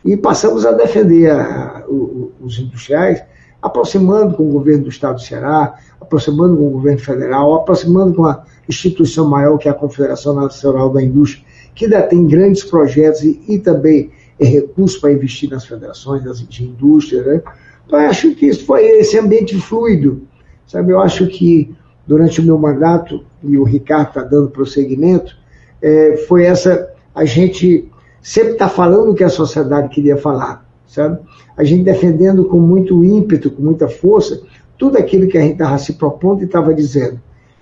[0.04, 3.22] e passamos a defender a, o, os industriais,
[3.62, 8.26] aproximando com o governo do Estado do Ceará, aproximando com o governo federal, aproximando com
[8.26, 11.42] a instituição maior que é a Confederação Nacional da Indústria,
[11.74, 17.22] que tem grandes projetos e, e também é recurso para investir nas federações de indústria.
[17.22, 17.42] Né?
[17.86, 20.22] Então, eu acho que isso foi esse ambiente fluido.
[20.66, 20.92] Sabe?
[20.92, 21.74] Eu acho que
[22.06, 25.36] durante o meu mandato, e o Ricardo está dando prosseguimento,
[25.80, 26.90] é, foi essa.
[27.14, 27.90] A gente
[28.20, 31.18] sempre está falando o que a sociedade queria falar, sabe?
[31.56, 34.42] A gente defendendo com muito ímpeto, com muita força,
[34.76, 37.20] tudo aquilo que a gente estava se propondo e estava dizendo.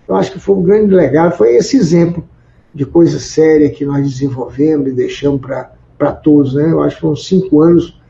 [0.08, 2.24] Eu acho que foi um grande legado, foi esse exemplo
[2.74, 6.54] de coisa séria que nós desenvolvemos e deixamos para todos.
[6.54, 6.70] Né?
[6.70, 8.00] Eu acho que foram cinco anos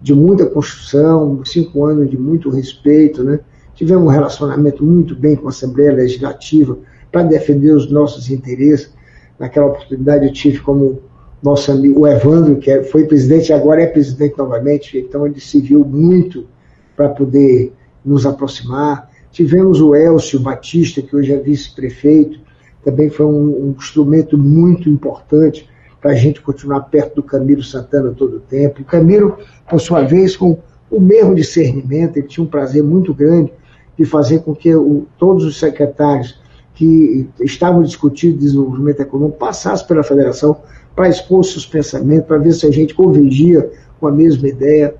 [0.00, 3.22] de muita construção, cinco anos de muito respeito.
[3.22, 3.40] Né?
[3.82, 6.78] Tivemos um relacionamento muito bem com a Assembleia Legislativa
[7.10, 8.94] para defender os nossos interesses.
[9.40, 11.00] Naquela oportunidade eu tive como
[11.42, 15.60] nosso amigo o Evandro, que é, foi presidente agora é presidente novamente, então ele se
[15.60, 16.46] viu muito
[16.94, 17.72] para poder
[18.04, 19.10] nos aproximar.
[19.32, 22.38] Tivemos o Elcio Batista, que hoje é vice-prefeito,
[22.84, 25.68] também foi um, um instrumento muito importante
[26.00, 28.82] para a gente continuar perto do Camilo Santana todo o tempo.
[28.82, 30.56] O Camilo, por sua vez, com
[30.88, 33.52] o mesmo discernimento, ele tinha um prazer muito grande
[33.98, 36.40] de fazer com que o, todos os secretários
[36.74, 40.56] que estavam discutindo desenvolvimento econômico passassem pela federação
[40.96, 43.70] para expor seus pensamentos, para ver se a gente convergia
[44.00, 44.94] com a mesma ideia.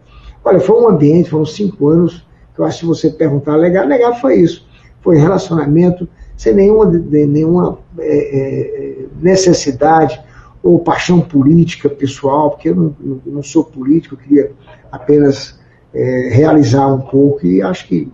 [0.45, 4.15] Olha, foi um ambiente, foram cinco anos, que eu acho que você perguntar, legal, legal
[4.21, 4.67] foi isso.
[5.01, 10.21] Foi relacionamento sem nenhuma, nenhuma é, é, necessidade
[10.63, 14.53] ou paixão política pessoal, porque eu não, não sou político, eu queria
[14.91, 15.59] apenas
[15.93, 18.11] é, realizar um pouco e acho que,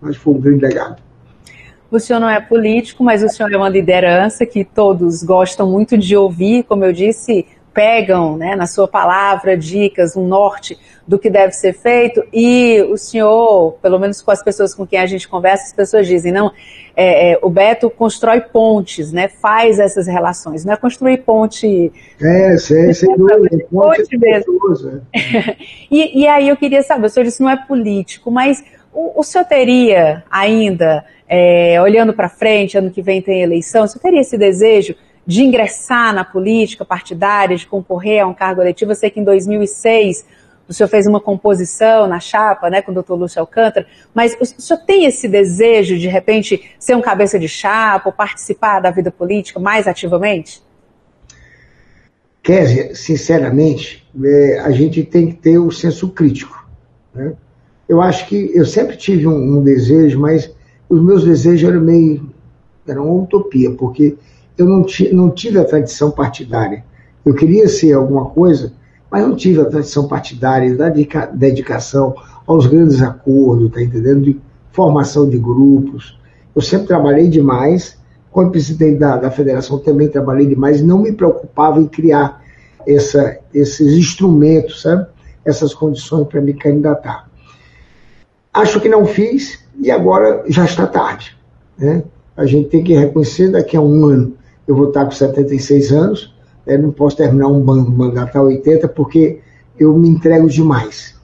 [0.00, 1.02] que foi um grande legado.
[1.90, 5.96] O senhor não é político, mas o senhor é uma liderança que todos gostam muito
[5.96, 10.76] de ouvir, como eu disse, pegam né, na sua palavra dicas, um norte
[11.06, 14.98] do que deve ser feito, e o senhor, pelo menos com as pessoas com quem
[14.98, 16.52] a gente conversa, as pessoas dizem, não,
[16.96, 21.90] é, é, o Beto constrói pontes, né, faz essas relações, não é construir ponte...
[22.20, 24.58] É, sem, sem dúvida, ponte, ponte mesmo.
[25.88, 28.62] e, e aí eu queria saber, o senhor disse não é político, mas
[29.16, 34.02] o, senhor teria ainda, é, olhando para frente, ano que vem tem eleição, o senhor
[34.02, 34.94] teria esse desejo
[35.26, 38.92] de ingressar na política partidária, de concorrer a um cargo eletivo.
[38.92, 40.26] Eu sei que em 2006
[40.66, 44.44] o senhor fez uma composição na chapa, né, com o doutor Lúcio Alcântara, mas o
[44.44, 48.90] senhor tem esse desejo de, de repente, ser um cabeça de chapa ou participar da
[48.90, 50.62] vida política mais ativamente?
[52.42, 56.66] Kézia, sinceramente, é, a gente tem que ter o senso crítico.
[57.14, 57.34] Né?
[57.88, 60.52] Eu acho que eu sempre tive um, um desejo, mas
[60.88, 62.28] os meus desejos eram meio.
[62.86, 64.16] eram uma utopia, porque
[64.56, 66.84] eu não, não tive a tradição partidária.
[67.24, 68.72] Eu queria ser alguma coisa,
[69.10, 70.88] mas não tive a tradição partidária, da
[71.32, 72.14] dedicação
[72.46, 74.22] aos grandes acordos, tá entendendo?
[74.22, 74.40] De
[74.72, 76.18] formação de grupos.
[76.54, 77.96] Eu sempre trabalhei demais.
[78.30, 82.42] Como presidente da, da federação, também trabalhei demais não me preocupava em criar
[82.86, 85.06] essa, esses instrumentos, sabe?
[85.44, 87.27] Essas condições para me candidatar.
[88.52, 91.36] Acho que não fiz e agora já está tarde.
[91.78, 92.02] Né?
[92.36, 94.38] A gente tem que reconhecer daqui a um ano
[94.68, 96.34] eu vou estar com 76 anos,
[96.66, 99.40] né, não posso terminar um mandato a 80 porque
[99.80, 101.16] eu me entrego demais.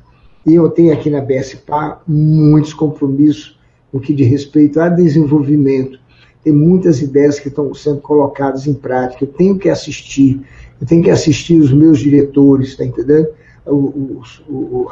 [0.47, 3.59] E eu tenho aqui na BSPA muitos compromissos
[3.93, 5.99] no que diz respeito a desenvolvimento.
[6.43, 9.25] Tem muitas ideias que estão sendo colocadas em prática.
[9.25, 10.41] Eu tenho que assistir,
[10.81, 13.29] eu tenho que assistir os meus diretores, está entendendo?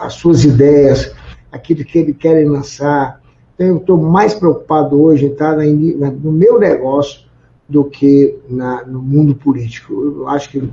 [0.01, 1.15] As suas ideias,
[1.53, 3.21] aquilo que eles querem lançar.
[3.55, 7.21] Então, eu estou mais preocupado hoje tá, no meu negócio
[7.69, 9.93] do que na, no mundo político.
[9.93, 10.69] Eu acho que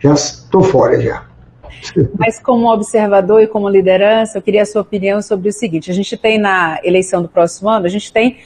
[0.00, 1.26] já estou fora já.
[2.18, 5.94] Mas como observador e como liderança, eu queria a sua opinião sobre o seguinte: a
[5.94, 8.38] gente tem na eleição do próximo ano, a gente tem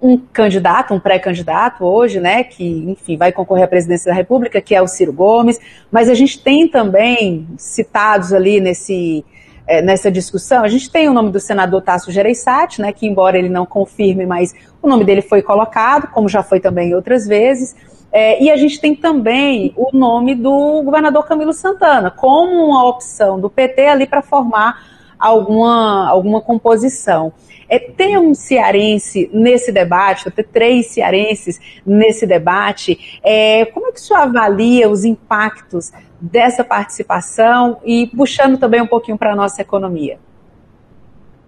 [0.00, 4.72] um candidato, um pré-candidato hoje, né, que, enfim, vai concorrer à presidência da República, que
[4.72, 5.58] é o Ciro Gomes,
[5.90, 9.24] mas a gente tem também citados ali nesse
[9.68, 10.64] é, nessa discussão.
[10.64, 14.24] A gente tem o nome do senador Tasso Gereissati, né, que embora ele não confirme,
[14.24, 17.76] mas o nome dele foi colocado, como já foi também outras vezes.
[18.10, 23.38] É, e a gente tem também o nome do governador Camilo Santana, como uma opção
[23.38, 24.82] do PT ali para formar
[25.18, 27.30] alguma, alguma composição.
[27.68, 33.98] É, ter um cearense nesse debate, ter três cearenses nesse debate, é, como é que
[33.98, 39.60] o senhor avalia os impactos dessa participação e puxando também um pouquinho para a nossa
[39.60, 40.18] economia?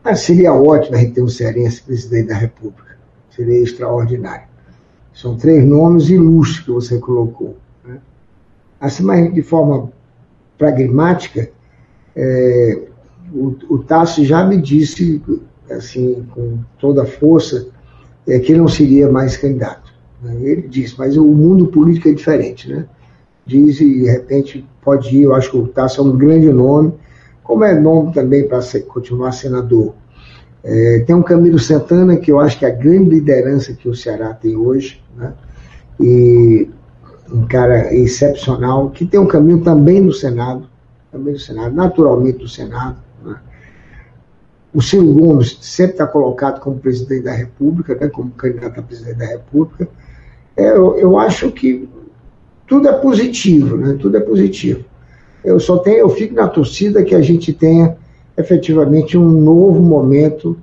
[0.03, 2.97] Ah, seria ótimo a gente ter um cearense presidente da República.
[3.31, 4.49] Seria extraordinário.
[5.13, 7.57] São três nomes ilustres que você colocou.
[7.85, 7.99] Né?
[8.81, 9.93] Assim, mas de forma
[10.57, 11.51] pragmática,
[12.17, 12.83] é,
[13.33, 15.23] o, o Tassi já me disse,
[15.71, 17.69] assim, com toda a força,
[18.27, 19.93] é, que ele não seria mais candidato.
[20.23, 20.37] Né?
[20.43, 22.87] Ele disse, mas o mundo político é diferente, né?
[23.47, 26.95] Diz e de repente pode ir, eu acho que o Tassi é um grande nome,
[27.43, 29.95] como é nome também para continuar senador.
[30.63, 33.95] É, tem um Camilo Santana, que eu acho que é a grande liderança que o
[33.95, 35.33] Ceará tem hoje, né?
[35.99, 36.69] e
[37.33, 40.69] um cara excepcional, que tem um caminho também no Senado,
[41.11, 42.99] também no Senado, naturalmente no Senado.
[43.25, 43.37] Né?
[44.73, 48.09] O Ciro Gomes sempre está colocado como presidente da República, né?
[48.09, 49.89] como candidato a presidente da República.
[50.57, 51.89] É, eu, eu acho que
[52.67, 53.97] tudo é positivo, né?
[54.01, 54.85] tudo é positivo.
[55.45, 57.97] Eu só tenho, eu fico na torcida que a gente tenha
[58.37, 60.57] efetivamente um novo momento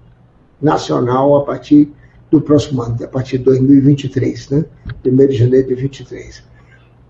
[0.61, 1.91] nacional a partir
[2.29, 4.65] do próximo ano, a partir de 2023, né?
[5.05, 6.43] 1 de janeiro de 2023.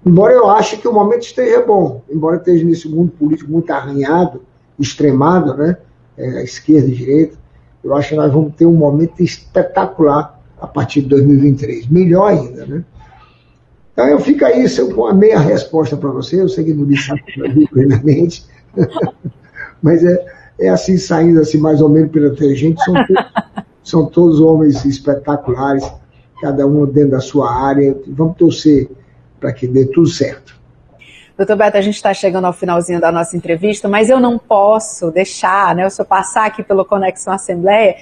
[0.05, 4.41] Embora eu ache que o momento esteja bom, embora esteja nesse mundo político muito arranhado,
[4.79, 5.77] extremado, né?
[6.17, 7.37] É, esquerda e direita,
[7.83, 11.87] eu acho que nós vamos ter um momento espetacular a partir de 2023.
[11.87, 12.83] Melhor ainda, né?
[13.93, 17.11] Então eu fico aí com a meia resposta para você, eu sei que não disse
[17.71, 18.45] plenamente,
[19.81, 20.25] mas é,
[20.59, 22.93] é assim, saindo assim mais ou menos pela gente, são,
[23.83, 25.89] são todos homens espetaculares,
[26.41, 28.89] cada um dentro da sua área, vamos torcer
[29.39, 30.56] para que dê tudo certo.
[31.37, 35.11] Doutor Beto, a gente está chegando ao finalzinho da nossa entrevista, mas eu não posso
[35.11, 37.95] deixar, né, o senhor passar aqui pelo Conexão Assembleia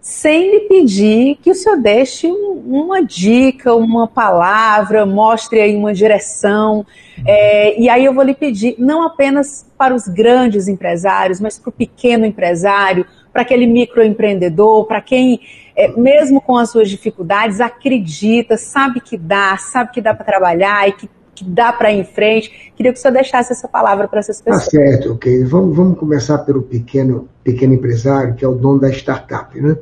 [0.00, 6.86] sem lhe pedir que o senhor deixe uma dica, uma palavra, mostre aí uma direção.
[7.26, 11.68] É, e aí eu vou lhe pedir, não apenas para os grandes empresários, mas para
[11.68, 15.40] o pequeno empresário, para aquele microempreendedor, para quem,
[15.76, 20.88] é, mesmo com as suas dificuldades, acredita, sabe que dá, sabe que dá para trabalhar
[20.88, 22.72] e que, que dá para ir em frente.
[22.76, 24.64] Queria que o senhor deixasse essa palavra para essas pessoas.
[24.64, 25.44] Tá certo, ok.
[25.44, 29.76] Vamos, vamos começar pelo pequeno, pequeno empresário, que é o dono da startup, né?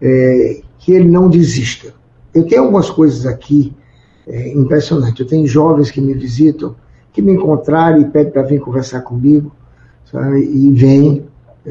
[0.00, 1.92] é, que ele não desista.
[2.34, 3.74] Eu tenho algumas coisas aqui
[4.26, 5.20] é, impressionantes.
[5.20, 6.76] Eu tenho jovens que me visitam,
[7.12, 9.54] que me encontraram e pedem para vir conversar comigo,
[10.10, 10.40] sabe?
[10.40, 11.26] e vêm.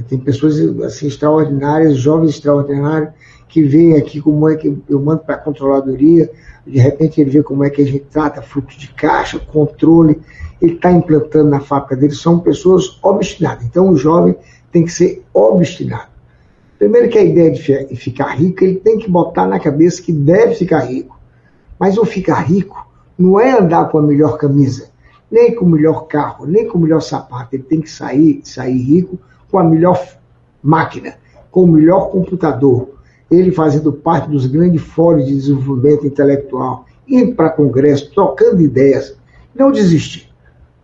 [0.08, 3.10] Tem pessoas assim, extraordinárias, jovens extraordinários,
[3.48, 6.30] que veem aqui como é que eu mando para a controladoria,
[6.66, 10.22] de repente ele vê como é que a gente trata fluxo de caixa, controle,
[10.62, 13.64] ele está implantando na fábrica dele, são pessoas obstinadas.
[13.66, 14.36] Então o jovem
[14.72, 16.10] tem que ser obstinado.
[16.78, 20.56] Primeiro que a ideia de ficar rico, ele tem que botar na cabeça que deve
[20.56, 21.18] ficar rico.
[21.80, 22.88] Mas o ficar rico
[23.18, 24.90] não é andar com a melhor camisa,
[25.32, 27.56] nem com o melhor carro, nem com o melhor sapato.
[27.56, 29.18] Ele tem que sair, sair rico
[29.50, 30.00] com a melhor
[30.62, 31.16] máquina,
[31.50, 32.97] com o melhor computador.
[33.30, 39.16] Ele fazendo parte dos grandes fóruns de desenvolvimento intelectual, indo para congresso, trocando ideias.
[39.54, 40.30] Não desistir.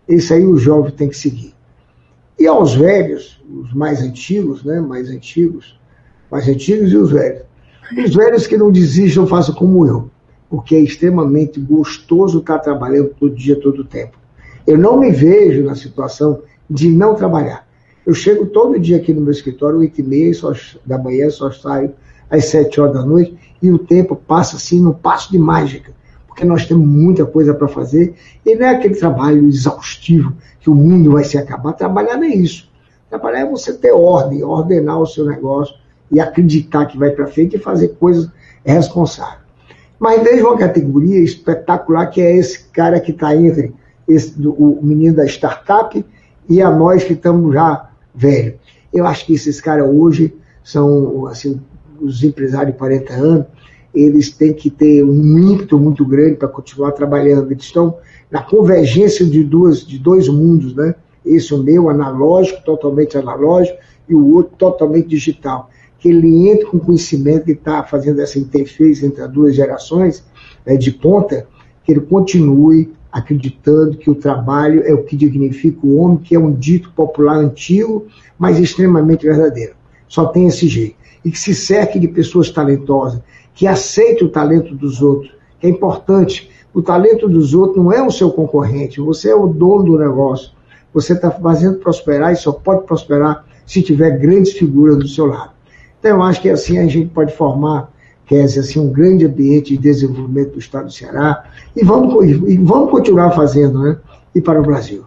[0.08, 1.54] Esse aí o jovem tem que seguir.
[2.38, 5.78] E aos velhos, os mais antigos, né, mais antigos,
[6.30, 7.42] mais antigos e os velhos.
[7.96, 10.10] Os velhos que não desistam, façam como eu,
[10.50, 14.18] porque é extremamente gostoso estar trabalhando todo dia, todo tempo.
[14.66, 17.66] Eu não me vejo na situação de não trabalhar.
[18.04, 20.32] Eu chego todo dia aqui no meu escritório, 8 e meia
[20.84, 21.92] da manhã, só saio
[22.30, 25.92] às 7 horas da noite, e o tempo passa assim, no passo de mágica,
[26.26, 28.14] porque nós temos muita coisa para fazer,
[28.44, 31.72] e não é aquele trabalho exaustivo que o mundo vai se acabar.
[31.72, 32.68] Trabalhar não é isso.
[33.08, 35.74] Trabalhar é você ter ordem, ordenar o seu negócio,
[36.10, 38.28] e acreditar que vai para frente e fazer coisas
[38.64, 39.40] responsáveis.
[39.98, 43.74] Mas veja uma categoria espetacular que é esse cara que está entre
[44.06, 46.04] esse, o menino da startup
[46.48, 48.56] e a nós que estamos já velhos.
[48.92, 51.60] Eu acho que esses caras hoje são assim,
[52.04, 53.46] os empresários de 40 anos,
[53.94, 57.50] eles têm que ter um ímpeto muito grande para continuar trabalhando.
[57.50, 57.96] Eles estão
[58.30, 60.94] na convergência de, duas, de dois mundos, né?
[61.24, 63.78] Esse o meu, analógico, totalmente analógico,
[64.08, 65.70] e o outro totalmente digital
[66.04, 70.22] que ele entre com conhecimento que está fazendo essa interface entre as duas gerações
[70.66, 71.46] né, de ponta,
[71.82, 76.38] que ele continue acreditando que o trabalho é o que dignifica o homem, que é
[76.38, 78.06] um dito popular antigo,
[78.38, 79.72] mas extremamente verdadeiro.
[80.06, 80.96] Só tem esse jeito.
[81.24, 83.20] E que se cerque de pessoas talentosas,
[83.54, 86.50] que aceitem o talento dos outros, que é importante.
[86.72, 90.50] O talento dos outros não é o seu concorrente, você é o dono do negócio.
[90.92, 95.52] Você está fazendo prosperar e só pode prosperar se tiver grandes figuras do seu lado.
[95.98, 97.90] Então, eu acho que assim a gente pode formar,
[98.26, 101.44] Kézia, assim, um grande ambiente de desenvolvimento do Estado do Ceará
[101.76, 103.98] e vamos, e vamos continuar fazendo, né?
[104.34, 105.04] E para o Brasil.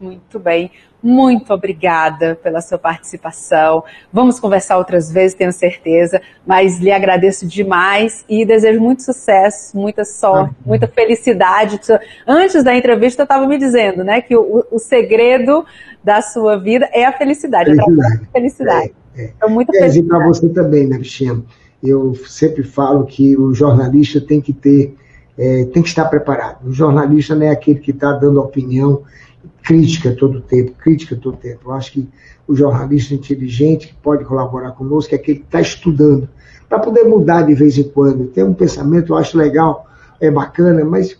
[0.00, 0.70] Muito bem.
[1.02, 3.82] Muito obrigada pela sua participação.
[4.12, 10.04] Vamos conversar outras vezes, tenho certeza, mas lhe agradeço demais e desejo muito sucesso, muita
[10.04, 11.80] sorte, ah, muita felicidade.
[12.26, 15.64] Antes da entrevista, eu estava me dizendo né, que o, o, segredo
[16.04, 17.70] da sua vida é a felicidade.
[17.70, 18.22] Felicidade.
[18.22, 18.92] A felicidade.
[19.16, 19.32] É, é.
[19.36, 21.42] Então, muito é, E para você também, né, Bichinha?
[21.82, 24.94] Eu sempre falo que o jornalista tem que ter,
[25.38, 26.68] é, tem que estar preparado.
[26.68, 29.02] O jornalista não é aquele que está dando opinião
[29.62, 31.70] crítica todo o tempo, crítica todo o tempo.
[31.70, 32.08] Eu acho que
[32.46, 36.28] o jornalista inteligente que pode colaborar conosco é aquele que está estudando,
[36.68, 38.26] para poder mudar de vez em quando.
[38.28, 39.86] Ter um pensamento, eu acho legal,
[40.20, 41.18] é bacana, mas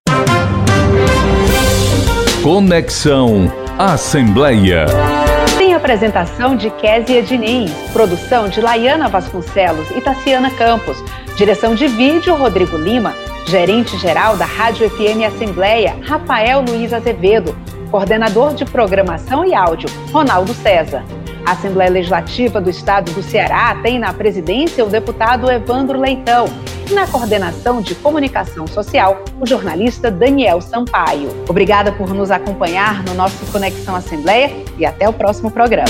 [2.43, 4.85] Conexão Assembleia.
[5.57, 11.03] Tem apresentação de Késia Diniz, produção de Laiana Vasconcelos e Tassiana Campos,
[11.35, 13.15] direção de vídeo Rodrigo Lima,
[13.47, 17.55] gerente-geral da Rádio FM Assembleia, Rafael Luiz Azevedo,
[17.91, 21.03] coordenador de programação e áudio, Ronaldo César.
[21.45, 26.45] A Assembleia Legislativa do Estado do Ceará tem na presidência o deputado Evandro Leitão
[26.89, 31.29] e na coordenação de comunicação social, o jornalista Daniel Sampaio.
[31.47, 35.85] Obrigada por nos acompanhar no nosso Conexão Assembleia e até o próximo programa.